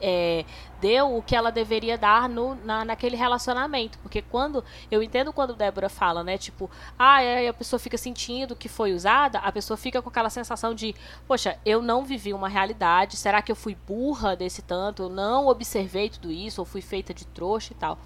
[0.00, 0.44] é,
[0.82, 3.96] deu o que ela deveria dar no, na, naquele relacionamento.
[3.98, 4.64] Porque quando.
[4.90, 6.36] Eu entendo quando Débora fala, né?
[6.36, 6.68] Tipo,
[6.98, 10.74] ah, aí a pessoa fica sentindo que foi usada, a pessoa fica com aquela sensação
[10.74, 10.94] de,
[11.26, 15.04] poxa, eu não vivi uma realidade, será que eu fui burra desse tanto?
[15.04, 17.96] Eu não observei tudo isso, ou fui feita de trouxa e tal.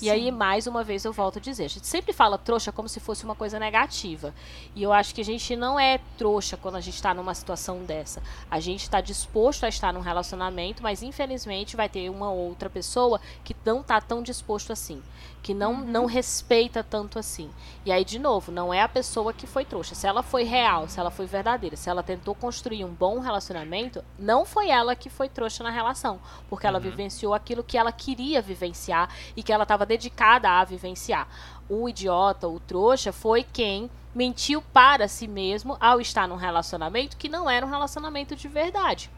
[0.00, 2.88] E aí, mais uma vez, eu volto a dizer: a gente sempre fala trouxa como
[2.88, 4.32] se fosse uma coisa negativa.
[4.74, 7.82] E eu acho que a gente não é trouxa quando a gente está numa situação
[7.84, 8.22] dessa.
[8.48, 13.20] A gente está disposto a estar num relacionamento, mas infelizmente vai ter uma outra pessoa
[13.42, 15.02] que não está tão disposto assim
[15.42, 15.84] que não, uhum.
[15.84, 17.50] não respeita tanto assim.
[17.84, 19.94] E aí, de novo, não é a pessoa que foi trouxa.
[19.94, 24.04] Se ela foi real, se ela foi verdadeira, se ela tentou construir um bom relacionamento,
[24.18, 26.20] não foi ela que foi trouxa na relação.
[26.48, 26.84] Porque ela uhum.
[26.84, 31.28] vivenciou aquilo que ela queria vivenciar e que ela estava dedicada a vivenciar.
[31.68, 37.28] O idiota, o trouxa, foi quem mentiu para si mesmo ao estar num relacionamento que
[37.28, 39.10] não era um relacionamento de verdade.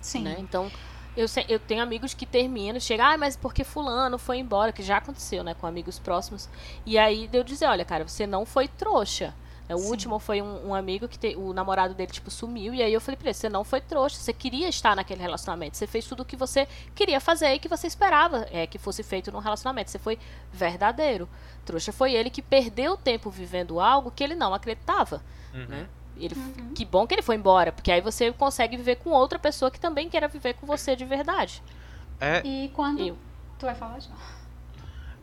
[0.00, 0.22] Sim.
[0.22, 0.36] Né?
[0.38, 0.70] Então
[1.16, 4.98] eu, eu tenho amigos que terminam, chegam, ah, mas porque fulano foi embora, que já
[4.98, 6.48] aconteceu, né, com amigos próximos.
[6.84, 9.34] E aí eu dizer, olha, cara, você não foi trouxa.
[9.68, 9.90] O Sim.
[9.90, 12.72] último foi um, um amigo que te, o namorado dele, tipo, sumiu.
[12.72, 15.76] E aí eu falei pra ele, você não foi trouxa, você queria estar naquele relacionamento.
[15.76, 19.02] Você fez tudo o que você queria fazer e que você esperava é, que fosse
[19.02, 19.90] feito num relacionamento.
[19.90, 20.18] Você foi
[20.52, 21.28] verdadeiro.
[21.64, 25.20] Trouxa foi ele que perdeu tempo vivendo algo que ele não acreditava.
[25.52, 25.66] Uhum.
[25.66, 25.88] Né?
[26.18, 26.74] Ele, uhum.
[26.74, 29.78] Que bom que ele foi embora, porque aí você consegue viver com outra pessoa que
[29.78, 31.62] também queira viver com você de verdade.
[32.20, 32.42] É...
[32.44, 33.00] E quando.
[33.00, 33.16] Eu.
[33.58, 34.10] Tu vai falar já.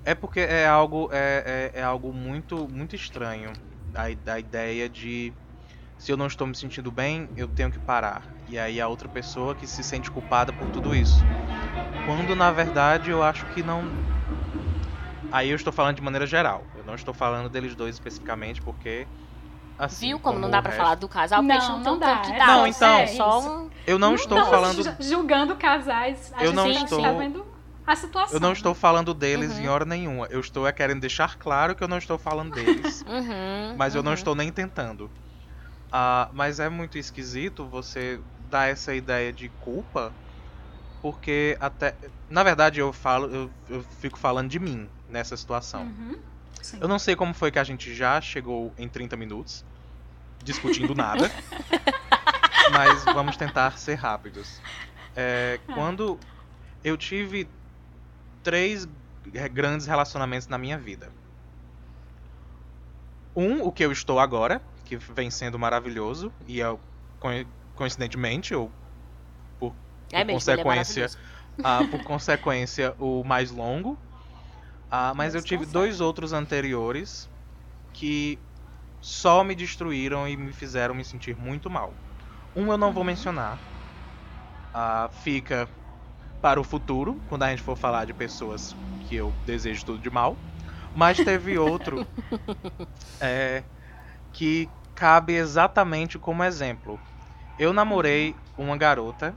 [0.06, 3.54] É porque é algo, é, é, é, algo muito, muito estranho.
[3.96, 5.32] A, a ideia de
[5.98, 8.24] se eu não estou me sentindo bem, eu tenho que parar.
[8.50, 11.24] E aí a outra pessoa que se sente culpada por tudo isso.
[12.06, 13.90] Quando na verdade eu acho que não.
[15.32, 16.66] Aí eu estou falando de maneira geral.
[16.76, 19.08] Eu não estou falando deles dois especificamente, porque
[19.78, 21.42] Assim, Viu como, como não dá para falar do casal?
[21.42, 22.18] Não, não, não dá.
[22.20, 22.46] Que dá.
[22.46, 23.00] Não, então.
[23.00, 23.70] É só um...
[23.86, 24.96] Eu não estou não, falando.
[25.00, 26.32] Julgando casais.
[26.40, 27.02] eu não estou.
[27.02, 27.46] Tá vendo
[27.86, 28.38] a situação.
[28.38, 29.64] Eu não estou falando deles uhum.
[29.64, 30.28] em hora nenhuma.
[30.28, 33.04] Eu estou é querendo deixar claro que eu não estou falando deles.
[33.08, 34.16] uhum, mas eu não uhum.
[34.16, 35.06] estou nem tentando.
[35.88, 40.14] Uh, mas é muito esquisito você dar essa ideia de culpa.
[41.02, 41.94] Porque até.
[42.30, 45.84] Na verdade, eu falo, eu, eu fico falando de mim nessa situação.
[45.84, 46.16] Uhum.
[46.80, 49.66] Eu não sei como foi que a gente já chegou em 30 minutos
[50.44, 51.32] discutindo nada.
[52.72, 54.62] mas vamos tentar ser rápidos.
[55.16, 55.74] É, ah.
[55.74, 56.20] quando
[56.84, 57.48] eu tive
[58.42, 58.88] três
[59.52, 61.12] grandes relacionamentos na minha vida.
[63.36, 66.78] Um, o que eu estou agora, que vem sendo maravilhoso, e é
[67.76, 68.72] coincidentemente, ou
[69.60, 69.74] por,
[70.12, 71.10] é por mesmo, consequência,
[71.58, 73.98] é por consequência, o mais longo,
[74.96, 77.28] ah, mas eu tive dois outros anteriores
[77.92, 78.38] que
[79.02, 81.96] só me destruíram e me fizeram me sentir muito mal.
[82.56, 83.08] Um eu não vou uhum.
[83.08, 83.60] mencionar.
[84.72, 85.68] Ah, fica
[86.40, 90.12] para o futuro, quando a gente for falar de pessoas que eu desejo tudo de
[90.12, 90.38] mal.
[90.94, 92.06] Mas teve outro
[93.20, 93.64] é,
[94.32, 97.02] que cabe exatamente como exemplo.
[97.58, 99.36] Eu namorei uma garota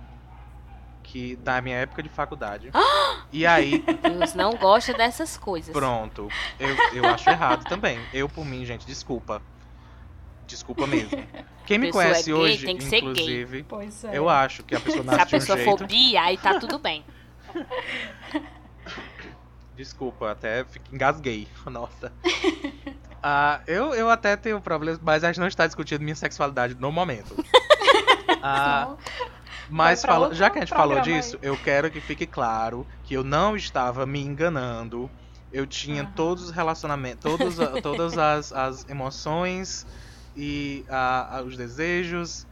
[1.07, 2.71] que da minha época de faculdade.
[3.33, 3.85] e aí.
[4.03, 5.73] Deus não gosta dessas coisas.
[5.73, 6.29] Pronto.
[6.59, 7.99] Eu, eu acho errado também.
[8.13, 9.41] Eu, por mim, gente, desculpa.
[10.47, 11.11] Desculpa mesmo.
[11.65, 14.19] Quem me conhece é gay, hoje, tem que inclusive, ser gay.
[14.19, 15.91] eu acho que a pessoa nasce Se a pessoa de um for jeito...
[15.91, 17.05] bi, aí tá tudo bem.
[19.77, 21.49] Desculpa, até engasguei.
[21.67, 22.13] Nossa.
[22.25, 26.91] Uh, eu, eu até tenho problemas, mas a gente não está discutindo minha sexualidade no
[26.93, 27.35] momento.
[28.29, 28.97] Uh,
[29.69, 31.49] mas fala, já que a gente falou disso, aí.
[31.49, 35.11] eu quero que fique claro que eu não estava me enganando.
[35.53, 36.13] Eu tinha uhum.
[36.13, 39.87] todos os relacionamentos, todos, todas as, as emoções
[40.37, 42.47] e a, a, os desejos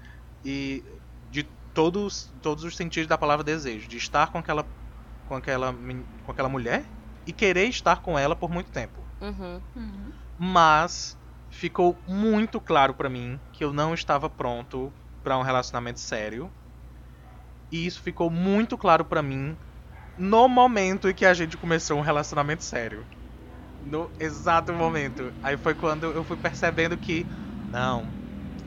[0.44, 0.82] e
[1.30, 1.42] de
[1.74, 4.64] todos, todos os sentidos da palavra desejo, de estar com aquela,
[5.28, 5.74] com aquela,
[6.24, 6.84] com aquela mulher
[7.26, 9.00] e querer estar com ela por muito tempo.
[9.20, 9.60] Uhum.
[9.76, 10.12] Uhum.
[10.38, 11.18] Mas
[11.50, 16.50] ficou muito claro para mim que eu não estava pronto para um relacionamento sério
[17.70, 19.56] e isso ficou muito claro para mim
[20.16, 23.04] no momento em que a gente começou um relacionamento sério.
[23.84, 25.32] No exato momento.
[25.42, 27.26] Aí foi quando eu fui percebendo que
[27.70, 28.06] não,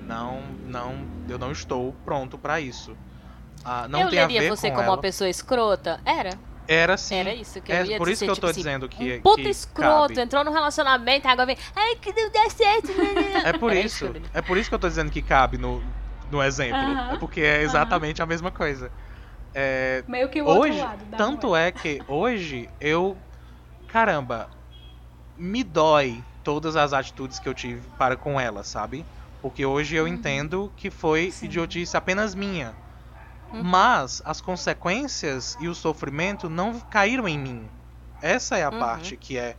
[0.06, 2.96] não, não, eu não estou pronto para isso.
[3.64, 4.96] Ah, não eu tem leria a ver você com como ela.
[4.96, 6.00] uma pessoa escrota?
[6.06, 6.32] Era.
[6.68, 7.16] Era sim.
[7.16, 8.90] Era isso que eu é, ia Por dizer, isso que eu tipo tô assim, dizendo
[8.90, 9.18] que.
[9.18, 10.22] Um puta que escroto, cabe.
[10.22, 11.58] entrou no relacionamento, agora vem.
[11.76, 12.92] Ai, que não deu certo.
[13.46, 14.06] É por Era isso.
[14.06, 15.82] eu- É por isso que eu tô dizendo que cabe no,
[16.30, 16.78] no exemplo.
[16.78, 18.92] Aham, É porque é exatamente a mesma coisa.
[19.54, 21.06] É, Meio que o hoje, outro lado.
[21.18, 21.60] tanto moeda.
[21.60, 23.18] é que hoje eu.
[23.88, 24.50] Caramba,
[25.38, 29.06] me dói todas as atitudes que eu tive para com ela, sabe?
[29.42, 30.14] Porque hoje eu Uhum.
[30.14, 31.46] entendo que foi Sim.
[31.46, 32.76] idiotice apenas minha.
[33.54, 33.64] Uhum.
[33.64, 37.70] Mas as consequências e o sofrimento não caíram em mim.
[38.22, 38.80] Essa é a uhum.
[38.80, 39.56] parte que é,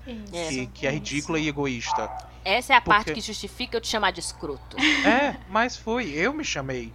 [0.48, 2.10] que, que, é ridícula e egoísta.
[2.48, 2.96] Essa é a Porque...
[2.96, 4.78] parte que justifica eu te chamar de escroto.
[5.04, 6.08] É, mas foi.
[6.08, 6.94] Eu me chamei.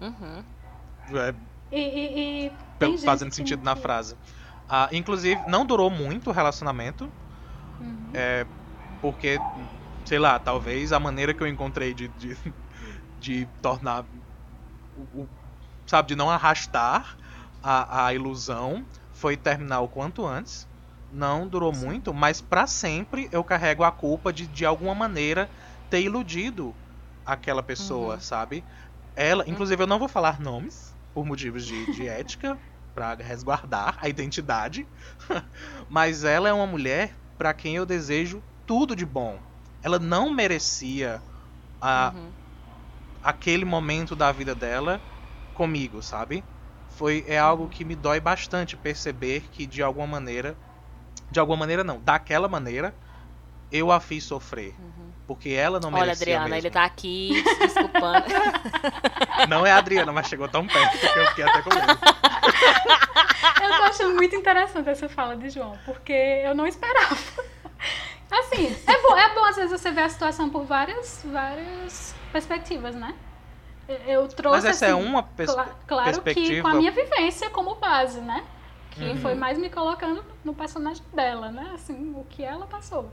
[0.00, 0.44] Uhum.
[1.14, 1.34] É,
[1.70, 3.64] e, e, e fazendo sentido que...
[3.64, 4.16] na frase.
[4.68, 7.04] Ah, inclusive, não durou muito o relacionamento.
[7.80, 8.10] Uhum.
[8.12, 8.44] É,
[9.00, 9.38] porque,
[10.04, 12.36] sei lá, talvez a maneira que eu encontrei de, de,
[13.20, 14.04] de tornar.
[15.14, 15.28] O, o,
[15.86, 17.16] sabe, de não arrastar
[17.62, 20.66] a, a ilusão foi terminar o quanto antes.
[21.12, 21.86] Não durou Sim.
[21.86, 25.48] muito, mas para sempre eu carrego a culpa de, de alguma maneira,
[25.88, 26.74] ter iludido
[27.24, 28.20] aquela pessoa, uhum.
[28.20, 28.64] sabe?
[29.14, 32.58] Ela, inclusive, eu não vou falar nomes por motivos de, de ética,
[32.96, 34.86] para resguardar a identidade,
[35.90, 39.38] mas ela é uma mulher para quem eu desejo tudo de bom.
[39.82, 41.20] Ela não merecia
[41.78, 42.30] a, uhum.
[43.22, 44.98] aquele momento da vida dela
[45.52, 46.42] comigo, sabe?
[46.96, 47.68] Foi é algo uhum.
[47.68, 50.56] que me dói bastante perceber que de alguma maneira,
[51.30, 52.94] de alguma maneira não, daquela maneira
[53.70, 54.74] eu a fiz sofrer.
[54.78, 55.10] Uhum.
[55.26, 56.56] Porque ela não merecia Olha, Adriana, mesmo.
[56.56, 58.26] ele tá aqui se desculpando.
[59.48, 61.86] Não é a Adriana, mas chegou tão perto que eu fiquei até com medo.
[63.62, 67.16] Eu tô achando muito interessante essa fala de João, porque eu não esperava.
[68.30, 72.94] Assim, é bom, é bom às vezes você ver a situação por várias, várias perspectivas,
[72.94, 73.14] né?
[74.06, 74.56] Eu trouxe.
[74.56, 76.54] Mas essa é assim, é uma pers cl claro perspectiva.
[76.54, 78.44] que com a minha vivência como base, né?
[78.96, 79.16] Que uhum.
[79.18, 81.70] foi mais me colocando no personagem dela, né?
[81.74, 83.10] Assim, o que ela passou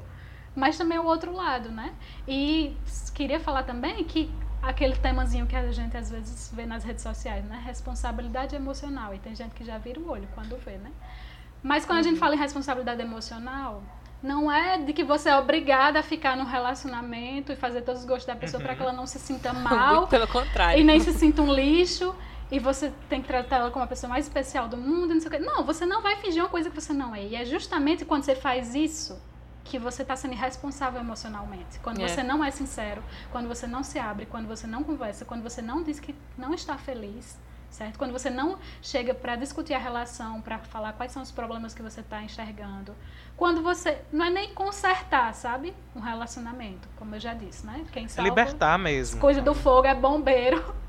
[0.55, 1.93] mas também o outro lado, né?
[2.27, 2.75] E
[3.13, 7.43] queria falar também que aquele temazinho que a gente às vezes vê nas redes sociais,
[7.45, 7.61] né?
[7.65, 9.13] Responsabilidade emocional.
[9.13, 10.91] E tem gente que já vira o olho quando vê, né?
[11.61, 12.19] Mas quando a gente uhum.
[12.19, 13.81] fala em responsabilidade emocional,
[14.21, 18.07] não é de que você é obrigada a ficar no relacionamento e fazer todos os
[18.07, 18.65] gostos da pessoa uhum.
[18.65, 20.07] para que ela não se sinta mal.
[20.07, 20.79] Pelo contrário.
[20.79, 22.13] E nem se sinta um lixo.
[22.51, 25.13] E você tem que tratar ela como a pessoa mais especial do mundo.
[25.13, 25.39] Não, sei o quê.
[25.39, 27.23] não, você não vai fingir uma coisa que você não é.
[27.23, 29.19] E é justamente quando você faz isso
[29.63, 31.79] que você está sendo irresponsável emocionalmente.
[31.79, 32.07] Quando é.
[32.07, 33.01] você não é sincero,
[33.31, 36.53] quando você não se abre, quando você não conversa, quando você não diz que não
[36.53, 37.37] está feliz,
[37.69, 37.97] certo?
[37.97, 41.81] Quando você não chega para discutir a relação, para falar quais são os problemas que
[41.81, 42.95] você está enxergando.
[43.35, 45.73] Quando você não é nem consertar, sabe?
[45.95, 47.85] Um relacionamento, como eu já disse, né?
[47.91, 49.19] Quem salva, libertar mesmo.
[49.19, 50.82] Coisa do fogo é bombeiro.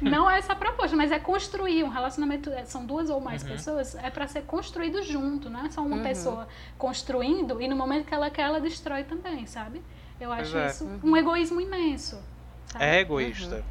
[0.00, 2.50] Não é essa a proposta, mas é construir um relacionamento.
[2.50, 3.50] É, são duas ou mais uhum.
[3.50, 6.02] pessoas, é para ser construído junto, não é só uma uhum.
[6.02, 9.82] pessoa construindo e no momento que ela quer, ela destrói também, sabe?
[10.20, 10.66] Eu acho é.
[10.66, 12.20] isso um egoísmo imenso.
[12.66, 12.84] Sabe?
[12.84, 13.56] É egoísta.
[13.56, 13.62] Uhum.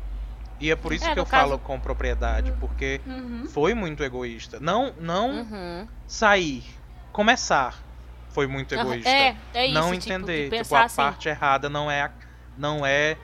[0.60, 1.50] E é por isso é, que eu caso...
[1.50, 3.46] falo com propriedade, porque uhum.
[3.48, 4.60] foi muito egoísta.
[4.60, 5.88] Não, não uhum.
[6.06, 6.64] sair,
[7.12, 7.82] começar
[8.30, 9.10] foi muito egoísta.
[9.10, 10.96] É, é isso, não tipo, entender, tipo, a assim...
[10.96, 12.12] parte errada não é
[12.58, 13.18] não é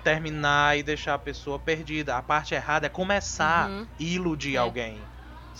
[0.00, 2.16] terminar e deixar a pessoa perdida.
[2.16, 3.86] A parte errada é começar uhum.
[3.98, 4.58] e iludir é.
[4.58, 5.09] alguém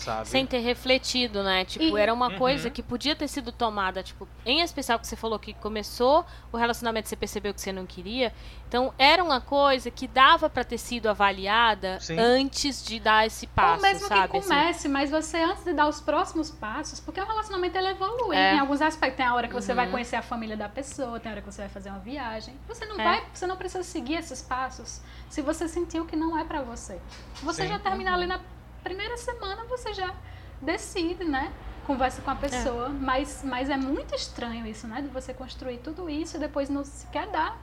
[0.00, 0.28] sabe?
[0.28, 1.64] Sem ter refletido, né?
[1.64, 2.00] Tipo, e...
[2.00, 2.38] era uma uhum.
[2.38, 6.56] coisa que podia ter sido tomada, tipo, em especial que você falou que começou o
[6.56, 8.32] relacionamento, você percebeu que você não queria.
[8.68, 12.18] Então, era uma coisa que dava para ter sido avaliada Sim.
[12.18, 14.30] antes de dar esse passo, Ou mesmo sabe?
[14.30, 14.48] que assim.
[14.48, 14.88] comece, assim.
[14.88, 18.54] mas você antes de dar os próximos passos, porque o relacionamento ele evolui é.
[18.54, 19.16] em alguns aspectos.
[19.16, 19.76] Tem a hora que você uhum.
[19.76, 22.54] vai conhecer a família da pessoa, tem a hora que você vai fazer uma viagem.
[22.68, 23.04] Você não é.
[23.04, 27.00] vai, você não precisa seguir esses passos se você sentiu que não é para você.
[27.42, 27.68] Você Sim.
[27.68, 28.16] já terminar uhum.
[28.18, 28.40] ali na
[28.82, 30.14] primeira semana você já
[30.60, 31.52] decide, né?
[31.86, 32.88] Conversa com a pessoa, é.
[32.90, 35.02] Mas, mas é muito estranho isso, né?
[35.02, 37.58] De você construir tudo isso e depois não se quer dar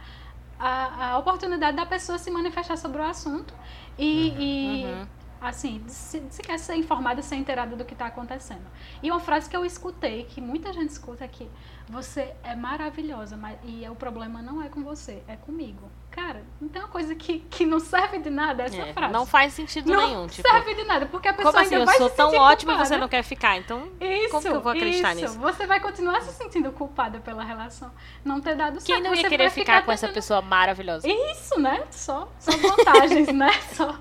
[0.60, 3.54] a, a oportunidade da pessoa se manifestar sobre o assunto
[3.98, 4.42] e, uhum.
[4.42, 5.08] e uhum.
[5.42, 8.66] Assim, se, se, quer ser informada, ser inteirada do que está acontecendo.
[9.02, 11.50] E uma frase que eu escutei, que muita gente escuta aqui,
[11.88, 15.90] você é maravilhosa, mas, e o problema não é com você, é comigo.
[16.12, 19.14] Cara, não tem uma coisa que, que não serve de nada essa é, frase.
[19.14, 20.22] Não faz sentido não nenhum.
[20.22, 22.34] Não tipo, serve de nada, porque a pessoa como ainda assim, vai eu sou tão
[22.34, 25.22] ótima e você não quer ficar, então isso, como que eu vou acreditar isso.
[25.22, 25.40] nisso?
[25.40, 27.92] Você vai continuar se sentindo culpada pela relação
[28.26, 28.86] não ter dado certo.
[28.86, 31.08] Quem não ia você querer ficar, ficar com essa pessoa maravilhosa?
[31.08, 31.84] Isso, né?
[31.92, 33.52] Só, só vantagens, né?
[33.74, 33.96] Só...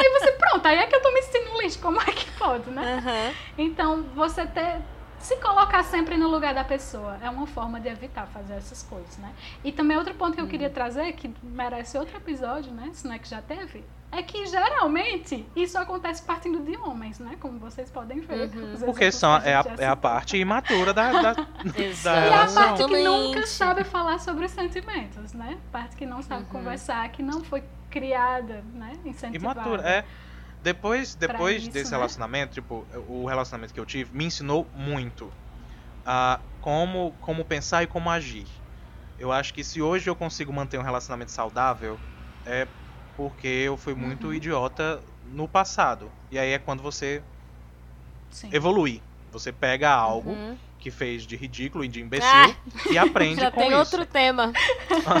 [0.00, 2.70] Aí você, pronto, aí é que eu tô me sentindo lixo, como é que pode,
[2.70, 3.02] né?
[3.04, 3.34] Uhum.
[3.58, 4.80] Então, você ter
[5.20, 9.18] se colocar sempre no lugar da pessoa é uma forma de evitar fazer essas coisas,
[9.18, 9.32] né?
[9.62, 10.74] E também outro ponto que eu queria uhum.
[10.74, 12.88] trazer, que merece outro episódio, né?
[12.94, 17.36] Se não é que já teve, é que geralmente isso acontece partindo de homens, né?
[17.38, 18.48] Como vocês podem ver.
[18.48, 18.76] Uhum.
[18.86, 21.32] Porque são, é, a, é a parte imatura da, da,
[22.02, 25.58] da E a parte que nunca sabe falar sobre os sentimentos, né?
[25.70, 26.48] Parte que não sabe uhum.
[26.48, 28.92] conversar, que não foi criada, né?
[29.04, 29.60] Incentivada.
[29.60, 30.04] Imatura, é.
[30.62, 31.96] Depois, depois isso, desse né?
[31.96, 35.32] relacionamento, tipo, o relacionamento que eu tive me ensinou muito
[36.04, 38.48] a como, como pensar e como agir.
[39.18, 42.00] Eu acho que se hoje eu consigo manter um relacionamento saudável,
[42.44, 42.68] é
[43.16, 44.34] porque eu fui muito Uhum.
[44.34, 46.12] idiota no passado.
[46.30, 47.24] E aí é quando você
[48.30, 48.50] Sim.
[48.52, 49.02] evolui.
[49.30, 50.58] Você pega algo Uhum.
[50.80, 52.52] Que fez de ridículo e de imbecil Ah!
[52.90, 53.78] e aprende Já com tem isso.
[53.78, 54.52] outro tema.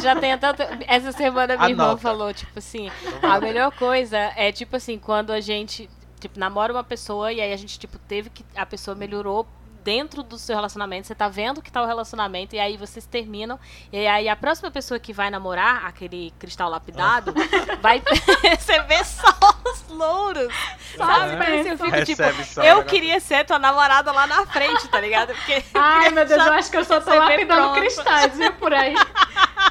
[0.02, 0.48] Já tem até.
[0.48, 2.00] outro- Essa semana minha irmã Anota.
[2.00, 2.90] falou, tipo assim,
[3.22, 5.88] a melhor coisa é, tipo assim, quando a gente,
[6.18, 8.44] tipo, namora uma pessoa e aí a gente, tipo, teve que.
[8.56, 9.46] A pessoa melhorou
[9.82, 13.58] dentro do seu relacionamento, você tá vendo que tá o relacionamento, e aí vocês terminam,
[13.92, 17.32] e aí a próxima pessoa que vai namorar, aquele cristal lapidado,
[17.80, 18.02] vai
[18.42, 19.28] receber só
[19.64, 20.52] os louros.
[20.96, 21.44] Sabe?
[21.44, 21.60] É.
[21.60, 22.86] Eu fico tipo, Recebe só eu agora.
[22.86, 25.34] queria ser tua namorada lá na frente, tá ligado?
[25.34, 27.80] Porque Ai, meu Deus, eu acho que eu só tô lapidando pronto.
[27.80, 28.94] cristais, viu, por aí.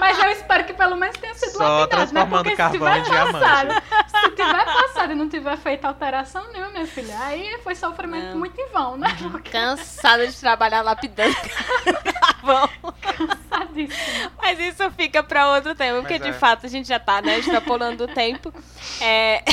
[0.10, 1.88] Mas eu espero que pelo menos tenha sido Só lapidado, né?
[1.88, 3.32] transformando Porque se carvão tiver em diamante.
[3.40, 8.32] passado, se tiver passado e não tiver feito alteração nenhuma, minha filha, aí foi sofrimento
[8.32, 8.38] Não.
[8.40, 9.16] muito em vão, né?
[9.22, 9.30] Uhum.
[9.32, 11.36] Porque cansada de trabalhar lapidando
[12.42, 12.70] carvão.
[13.02, 14.32] cansadíssimo.
[14.42, 16.34] Mas isso fica pra outro tema, porque Mas de é.
[16.34, 18.52] fato a gente já tá, né, extrapolando o tempo.
[19.00, 19.44] É...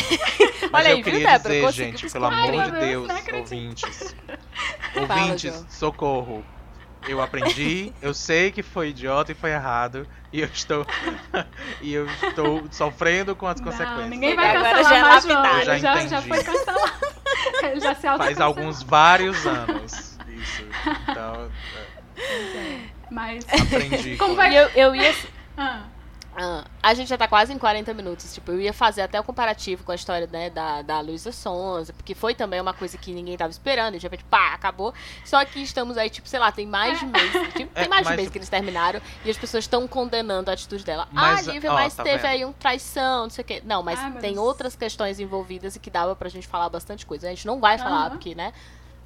[0.73, 1.55] Olha aí, viu, Débora?
[1.55, 4.17] dizer, gente, pelo amor de Deus, Deus, ouvintes.
[4.95, 5.67] Fala, ouvintes, João.
[5.69, 6.45] socorro.
[7.09, 10.85] Eu aprendi, eu sei que foi idiota e foi errado, e eu estou
[11.81, 14.09] e eu estou sofrendo com as Não, consequências.
[14.09, 15.49] ninguém vai Agora cancelar já é mais lapidado.
[15.49, 15.59] João.
[15.59, 16.93] Eu já já, já foi cancelado.
[17.63, 20.65] Ele já se Faz alguns vários anos isso.
[21.09, 21.51] Então,
[23.11, 23.47] Mas.
[23.49, 24.17] é, aprendi.
[24.17, 25.15] Como com vai- eu, eu ia.
[25.57, 25.85] Ah,
[26.37, 28.33] ah, a gente já tá quase em 40 minutos.
[28.35, 31.93] Tipo, eu ia fazer até o comparativo com a história né, da, da Luísa Sonza,
[31.93, 34.93] porque foi também uma coisa que ninguém tava esperando, e de repente, pá, acabou.
[35.25, 37.33] Só que estamos aí, tipo, sei lá, tem mais de mês.
[37.33, 40.51] Tipo, tem É, mais de mas- mês que eles terminaram e as pessoas estão condenando
[40.51, 41.09] a atitude dela.
[41.11, 42.27] Mas, ah, Lívia, ó, mas tá teve vendo?
[42.27, 43.63] aí um traição, não sei o quê.
[43.65, 47.07] Não, mas Ai, meu tem outras questões envolvidas e que dava pra gente falar bastante
[47.07, 47.27] coisa.
[47.27, 48.11] A gente não vai falar, Aham.
[48.11, 48.53] porque, né?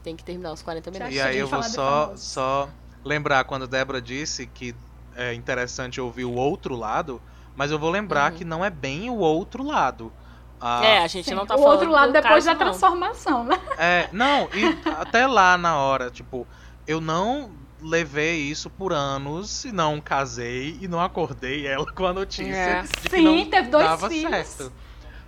[0.03, 1.16] Tem que terminar os 40 Já minutos.
[1.16, 2.68] E aí eu vou só, só
[3.05, 4.74] lembrar quando Débora disse que
[5.16, 7.20] é interessante ouvir o outro lado,
[7.56, 8.38] mas eu vou lembrar Uhum.
[8.38, 10.12] que não é bem o outro lado.
[10.61, 11.34] Ah, É, a gente sim.
[11.34, 12.58] não tá o falando outro lado do depois caso, da não.
[12.61, 13.58] transformação, né?
[13.78, 16.46] É, não, e até lá na hora, tipo,
[16.86, 17.50] eu não
[17.82, 22.82] levei isso por anos e não casei e não acordei ela com a notícia É.
[22.82, 24.30] de que Sim, não teve dois dava filhos.
[24.46, 24.72] certo.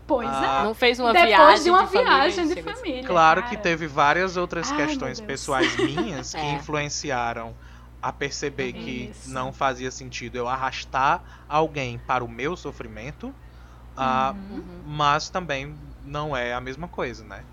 [0.06, 2.80] Pois Ah, Não fez uma Depois viagem de uma família, viagem de chega assim.
[2.82, 3.06] família.
[3.06, 3.56] Claro cara.
[3.56, 6.52] que teve várias outras Ai, questões pessoais minhas que É.
[6.52, 7.54] influenciaram
[8.02, 9.22] a perceber que Isso.
[9.24, 13.36] não fazia sentido eu arrastar alguém para o meu sofrimento,
[13.96, 14.72] ah, Uhum.
[14.80, 17.48] mas também não é a mesma coisa, né?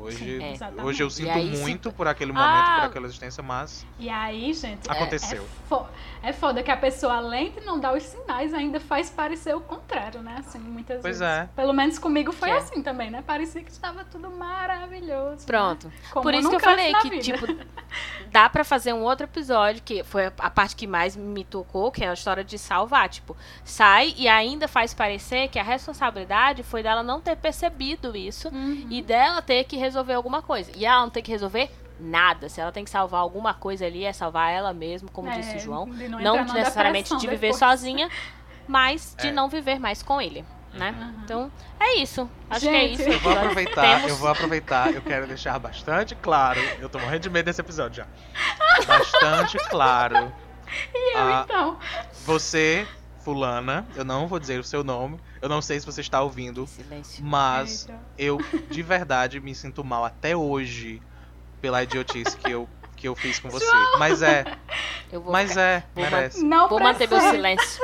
[0.00, 0.42] Hoje, Sim,
[0.78, 0.82] É.
[0.82, 2.76] hoje eu sinto aí, se- muito por aquele momento, Ah.
[2.80, 5.42] por aquela existência, mas E aí, gente, é- Aconteceu.
[5.42, 5.86] É, fo-
[6.22, 9.60] é foda que a pessoa, além de não dar os sinais, ainda faz parecer o
[9.60, 10.36] contrário, né?
[10.38, 11.22] Assim, muitas Pois vezes.
[11.22, 11.48] é.
[11.54, 12.58] Pelo menos comigo foi Que é.
[12.58, 13.22] assim também, né?
[13.26, 15.44] Parecia que estava tudo maravilhoso.
[15.46, 15.88] Pronto.
[15.88, 15.92] né?
[16.10, 17.22] Como Por isso que eu falei que, vida.
[17.22, 17.46] tipo,
[18.32, 22.02] dá pra fazer um outro episódio, que foi a parte que mais me tocou, que
[22.04, 23.08] é a história de salvar.
[23.08, 28.48] Tipo, sai e ainda faz parecer que a responsabilidade foi dela não ter percebido isso
[28.48, 28.86] Uhum.
[28.88, 30.70] e dela ter que resolver alguma coisa.
[30.76, 32.48] E ela não tem que resolver nada.
[32.48, 35.56] Se ela tem que salvar alguma coisa ali, é salvar ela mesmo, como É, disse
[35.56, 35.86] o João.
[35.86, 37.58] não Não necessariamente de viver depois.
[37.58, 38.08] sozinha,
[38.66, 39.32] mas de É.
[39.32, 40.94] não viver mais com ele, né?
[40.98, 41.20] Uhum.
[41.24, 42.28] Então, é isso.
[42.48, 43.00] Acho que é Gente.
[43.02, 43.10] isso.
[43.10, 47.20] eu vou aproveitar, Temos- eu vou aproveitar, eu quero deixar bastante claro, eu tô morrendo
[47.20, 48.06] de medo desse episódio já.
[48.86, 50.32] Bastante claro.
[50.94, 51.78] E eu, Ah, então?
[52.24, 52.86] Você,
[53.30, 56.66] fulana, eu não vou dizer o seu nome, eu não sei se você está ouvindo,
[56.66, 57.24] Silêncio.
[57.24, 57.86] mas
[58.18, 61.00] eu de verdade me sinto mal até hoje
[61.60, 63.64] pela idiotice que eu, que eu fiz com você.
[64.00, 64.44] Mas é,
[65.12, 66.44] Eu vou mas ficar- é, vou merece.
[66.44, 67.80] Não Vou manter meu silêncio.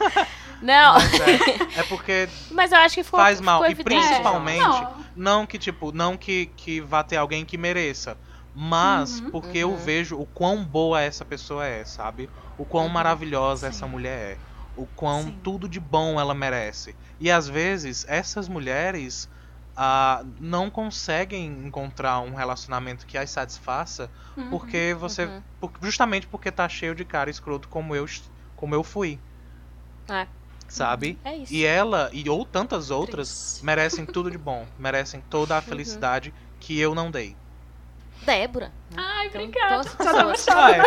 [0.60, 3.60] Não, Mas é, é porque mas eu acho que ficou, faz mal.
[3.60, 4.06] ficou E evidente.
[4.06, 5.04] principalmente, Não.
[5.40, 8.16] não que, tipo, não que, que vá ter alguém que mereça.
[8.54, 9.30] Mas Uhum.
[9.30, 9.76] porque eu Uhum.
[9.76, 12.28] vejo o quão boa essa pessoa é, sabe?
[12.58, 12.90] O quão Uhum.
[12.92, 13.76] maravilhosa Sim.
[13.76, 14.49] essa mulher é.
[14.80, 15.38] O quão Sim.
[15.42, 16.96] tudo de bom ela merece.
[17.18, 19.28] E às vezes essas mulheres
[19.76, 24.48] ah, não conseguem encontrar um relacionamento que as satisfaça Uhum.
[24.50, 25.24] porque você.
[25.26, 25.42] Uhum.
[25.60, 28.06] por- justamente porque tá cheio de cara escroto como eu,
[28.56, 29.18] como eu fui.
[30.08, 30.26] É.
[30.68, 31.18] Sabe?
[31.24, 31.52] É isso.
[31.52, 33.64] E ela, e ou tantas outras, Triste.
[33.64, 34.66] merecem tudo de bom.
[34.78, 35.58] Merecem toda Uhum.
[35.58, 37.36] a felicidade que eu não dei.
[38.22, 38.70] Débora.
[38.96, 39.90] Ai, Então, obrigada.
[40.52, 40.82] Ah, é?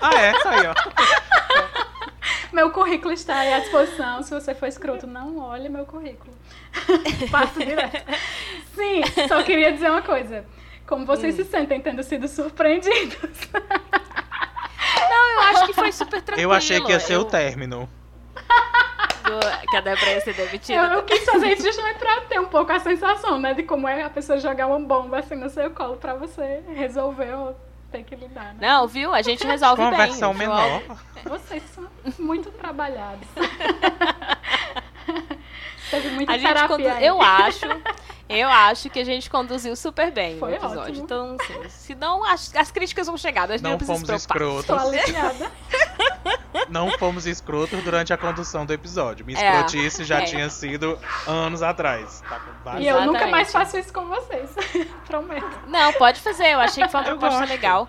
[0.00, 0.32] Ah, é?
[0.42, 0.74] Tá aí, ó.
[2.54, 4.22] Meu currículo está aí à disposição.
[4.22, 6.32] Se você for escroto, não olhe meu currículo.
[7.30, 8.04] Passo direto.
[8.74, 10.44] Sim, só queria dizer uma coisa.
[10.86, 11.38] Como vocês Hum.
[11.38, 13.28] se sentem tendo sido surpreendidos?
[15.10, 16.48] Não, eu acho que foi super tranquilo.
[16.50, 17.88] Eu achei que ia ser Eu- o término.
[19.24, 20.78] do- Que a Débora ia ser demitida.
[20.78, 23.54] Eu, eu quis fazer isso justamente pra ter um pouco a sensação, né?
[23.54, 27.34] De como é a pessoa jogar uma bomba assim no seu colo pra você resolver
[27.98, 28.56] ter que lidar, né?
[28.60, 29.14] Não, viu?
[29.14, 29.98] A gente resolve a bem.
[29.98, 30.82] versão o João- menor.
[31.24, 31.84] Vocês são
[32.18, 33.26] muito trabalhados.
[35.90, 36.88] Teve muita A gente terapia condu...
[37.04, 37.66] Eu acho.
[38.28, 40.80] Eu acho que a gente conduziu super bem Foi o episódio.
[40.80, 41.04] ótimo.
[41.04, 44.28] Então, assim, se não, as, as críticas vão chegar, nós Não não precisamos fomos se
[44.28, 44.66] preocupar.
[44.66, 45.04] escrotos.
[45.04, 45.52] Tô aliviada.
[46.68, 49.24] Não fomos escrotos durante a condução do episódio.
[49.26, 50.24] Minha É, escrotice já é.
[50.24, 52.22] tinha sido anos atrás.
[52.64, 54.50] Tá E eu nunca mais faço isso com vocês.
[55.06, 55.46] Prometo.
[55.68, 56.48] Não, pode fazer.
[56.54, 57.50] Eu achei que foi uma Eu proposta gosto.
[57.50, 57.88] legal.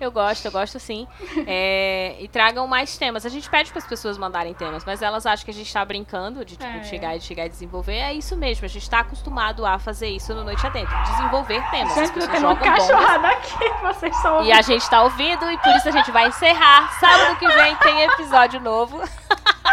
[0.00, 1.06] Eu gosto, eu gosto sim.
[1.46, 3.24] É, e tragam mais temas.
[3.24, 5.84] A gente pede para as pessoas mandarem temas, mas elas acham que a gente tá
[5.84, 6.82] brincando de tipo, É.
[6.84, 7.96] chegar e chegar e desenvolver.
[7.96, 8.64] É isso mesmo.
[8.64, 10.94] A gente tá acostumado a fazer isso no Noite Adentro.
[11.04, 11.96] Desenvolver temas.
[11.96, 12.86] As Gente, eu pessoas tenho uma jogam bombas.
[12.88, 16.26] cachorrada aqui, vocês só E a gente tá ouvindo e por isso a gente vai
[16.28, 16.90] encerrar.
[16.98, 19.02] Sábado que vem tem episódio novo.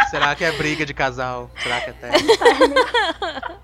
[0.09, 1.49] Será que é briga de casal?
[1.61, 3.53] Será que é até?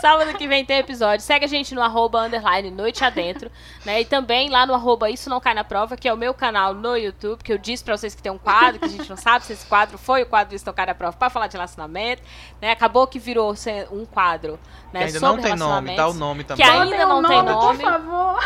[0.00, 1.24] Sábado que vem tem episódio.
[1.24, 3.50] Segue a gente no arroba underline noite adentro,
[3.84, 4.00] né?
[4.00, 6.72] E também lá no arroba isso não cai na prova, que é o meu canal
[6.74, 9.16] no YouTube, que eu disse pra vocês que tem um quadro, que a gente não
[9.16, 11.54] sabe se esse quadro foi o quadro Isso não cai na prova pra falar de
[11.54, 12.22] relacionamento,
[12.60, 12.70] né?
[12.70, 13.54] Acabou que virou
[13.92, 14.58] um quadro,
[14.92, 15.00] né?
[15.00, 16.64] Que ainda sobre não tem nome, dá o nome também.
[16.64, 17.84] Que ainda não um tem nome, nome.
[17.84, 18.40] Por favor.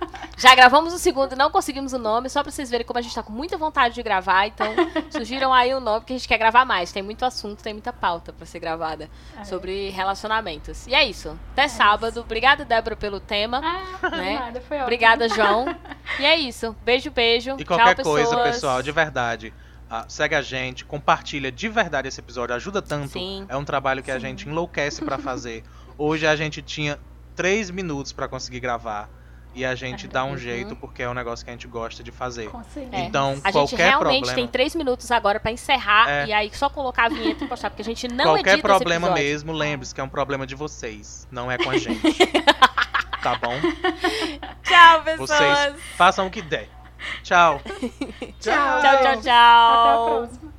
[0.36, 3.02] Já gravamos o segundo e não conseguimos o nome, só pra vocês verem como a
[3.02, 4.46] gente tá com muita vontade de gravar.
[4.46, 4.66] Então,
[5.10, 6.90] surgiram aí o nome, porque a gente quer gravar mais.
[6.92, 9.44] Tem muito assunto, tem muita pauta pra ser gravada É.
[9.44, 10.86] sobre relacionamentos.
[10.86, 11.38] E é isso.
[11.52, 12.20] Até sábado.
[12.20, 13.60] Obrigada, Débora, pelo tema.
[13.62, 14.34] Ah, Né?
[14.38, 14.82] nada, foi ótimo.
[14.84, 15.66] Obrigada, João.
[16.20, 16.76] E é isso.
[16.84, 17.56] Beijo, beijo.
[17.58, 18.50] E qualquer Tchau, coisa, pessoas.
[18.54, 19.54] pessoal, de verdade.
[19.90, 23.12] ah, segue a gente, compartilha de verdade esse episódio, ajuda tanto.
[23.12, 23.46] Sim.
[23.48, 24.20] É um trabalho que a Sim.
[24.20, 25.64] gente enlouquece pra fazer.
[25.98, 26.98] Hoje a gente tinha
[27.34, 29.08] três minutos pra conseguir gravar
[29.54, 30.36] e a gente dá um Uhum.
[30.38, 32.50] jeito porque é um negócio que a gente gosta de fazer.
[32.92, 33.00] É.
[33.00, 36.26] Então, A gente qualquer realmente problema, tem três minutos agora pra encerrar É.
[36.26, 39.52] e aí só colocar a vinheta e postar, porque a gente não qualquer problema mesmo,
[39.52, 42.00] lembre-se que é um problema de vocês, não é com a gente.
[43.22, 43.54] tá bom?
[44.62, 45.30] Tchau, pessoas.
[45.30, 46.68] Vocês façam o que der.
[47.22, 47.60] Tchau.
[48.40, 48.80] Tchau.
[48.80, 49.22] Tchau, tchau, tchau.
[49.22, 50.53] Até a próxima.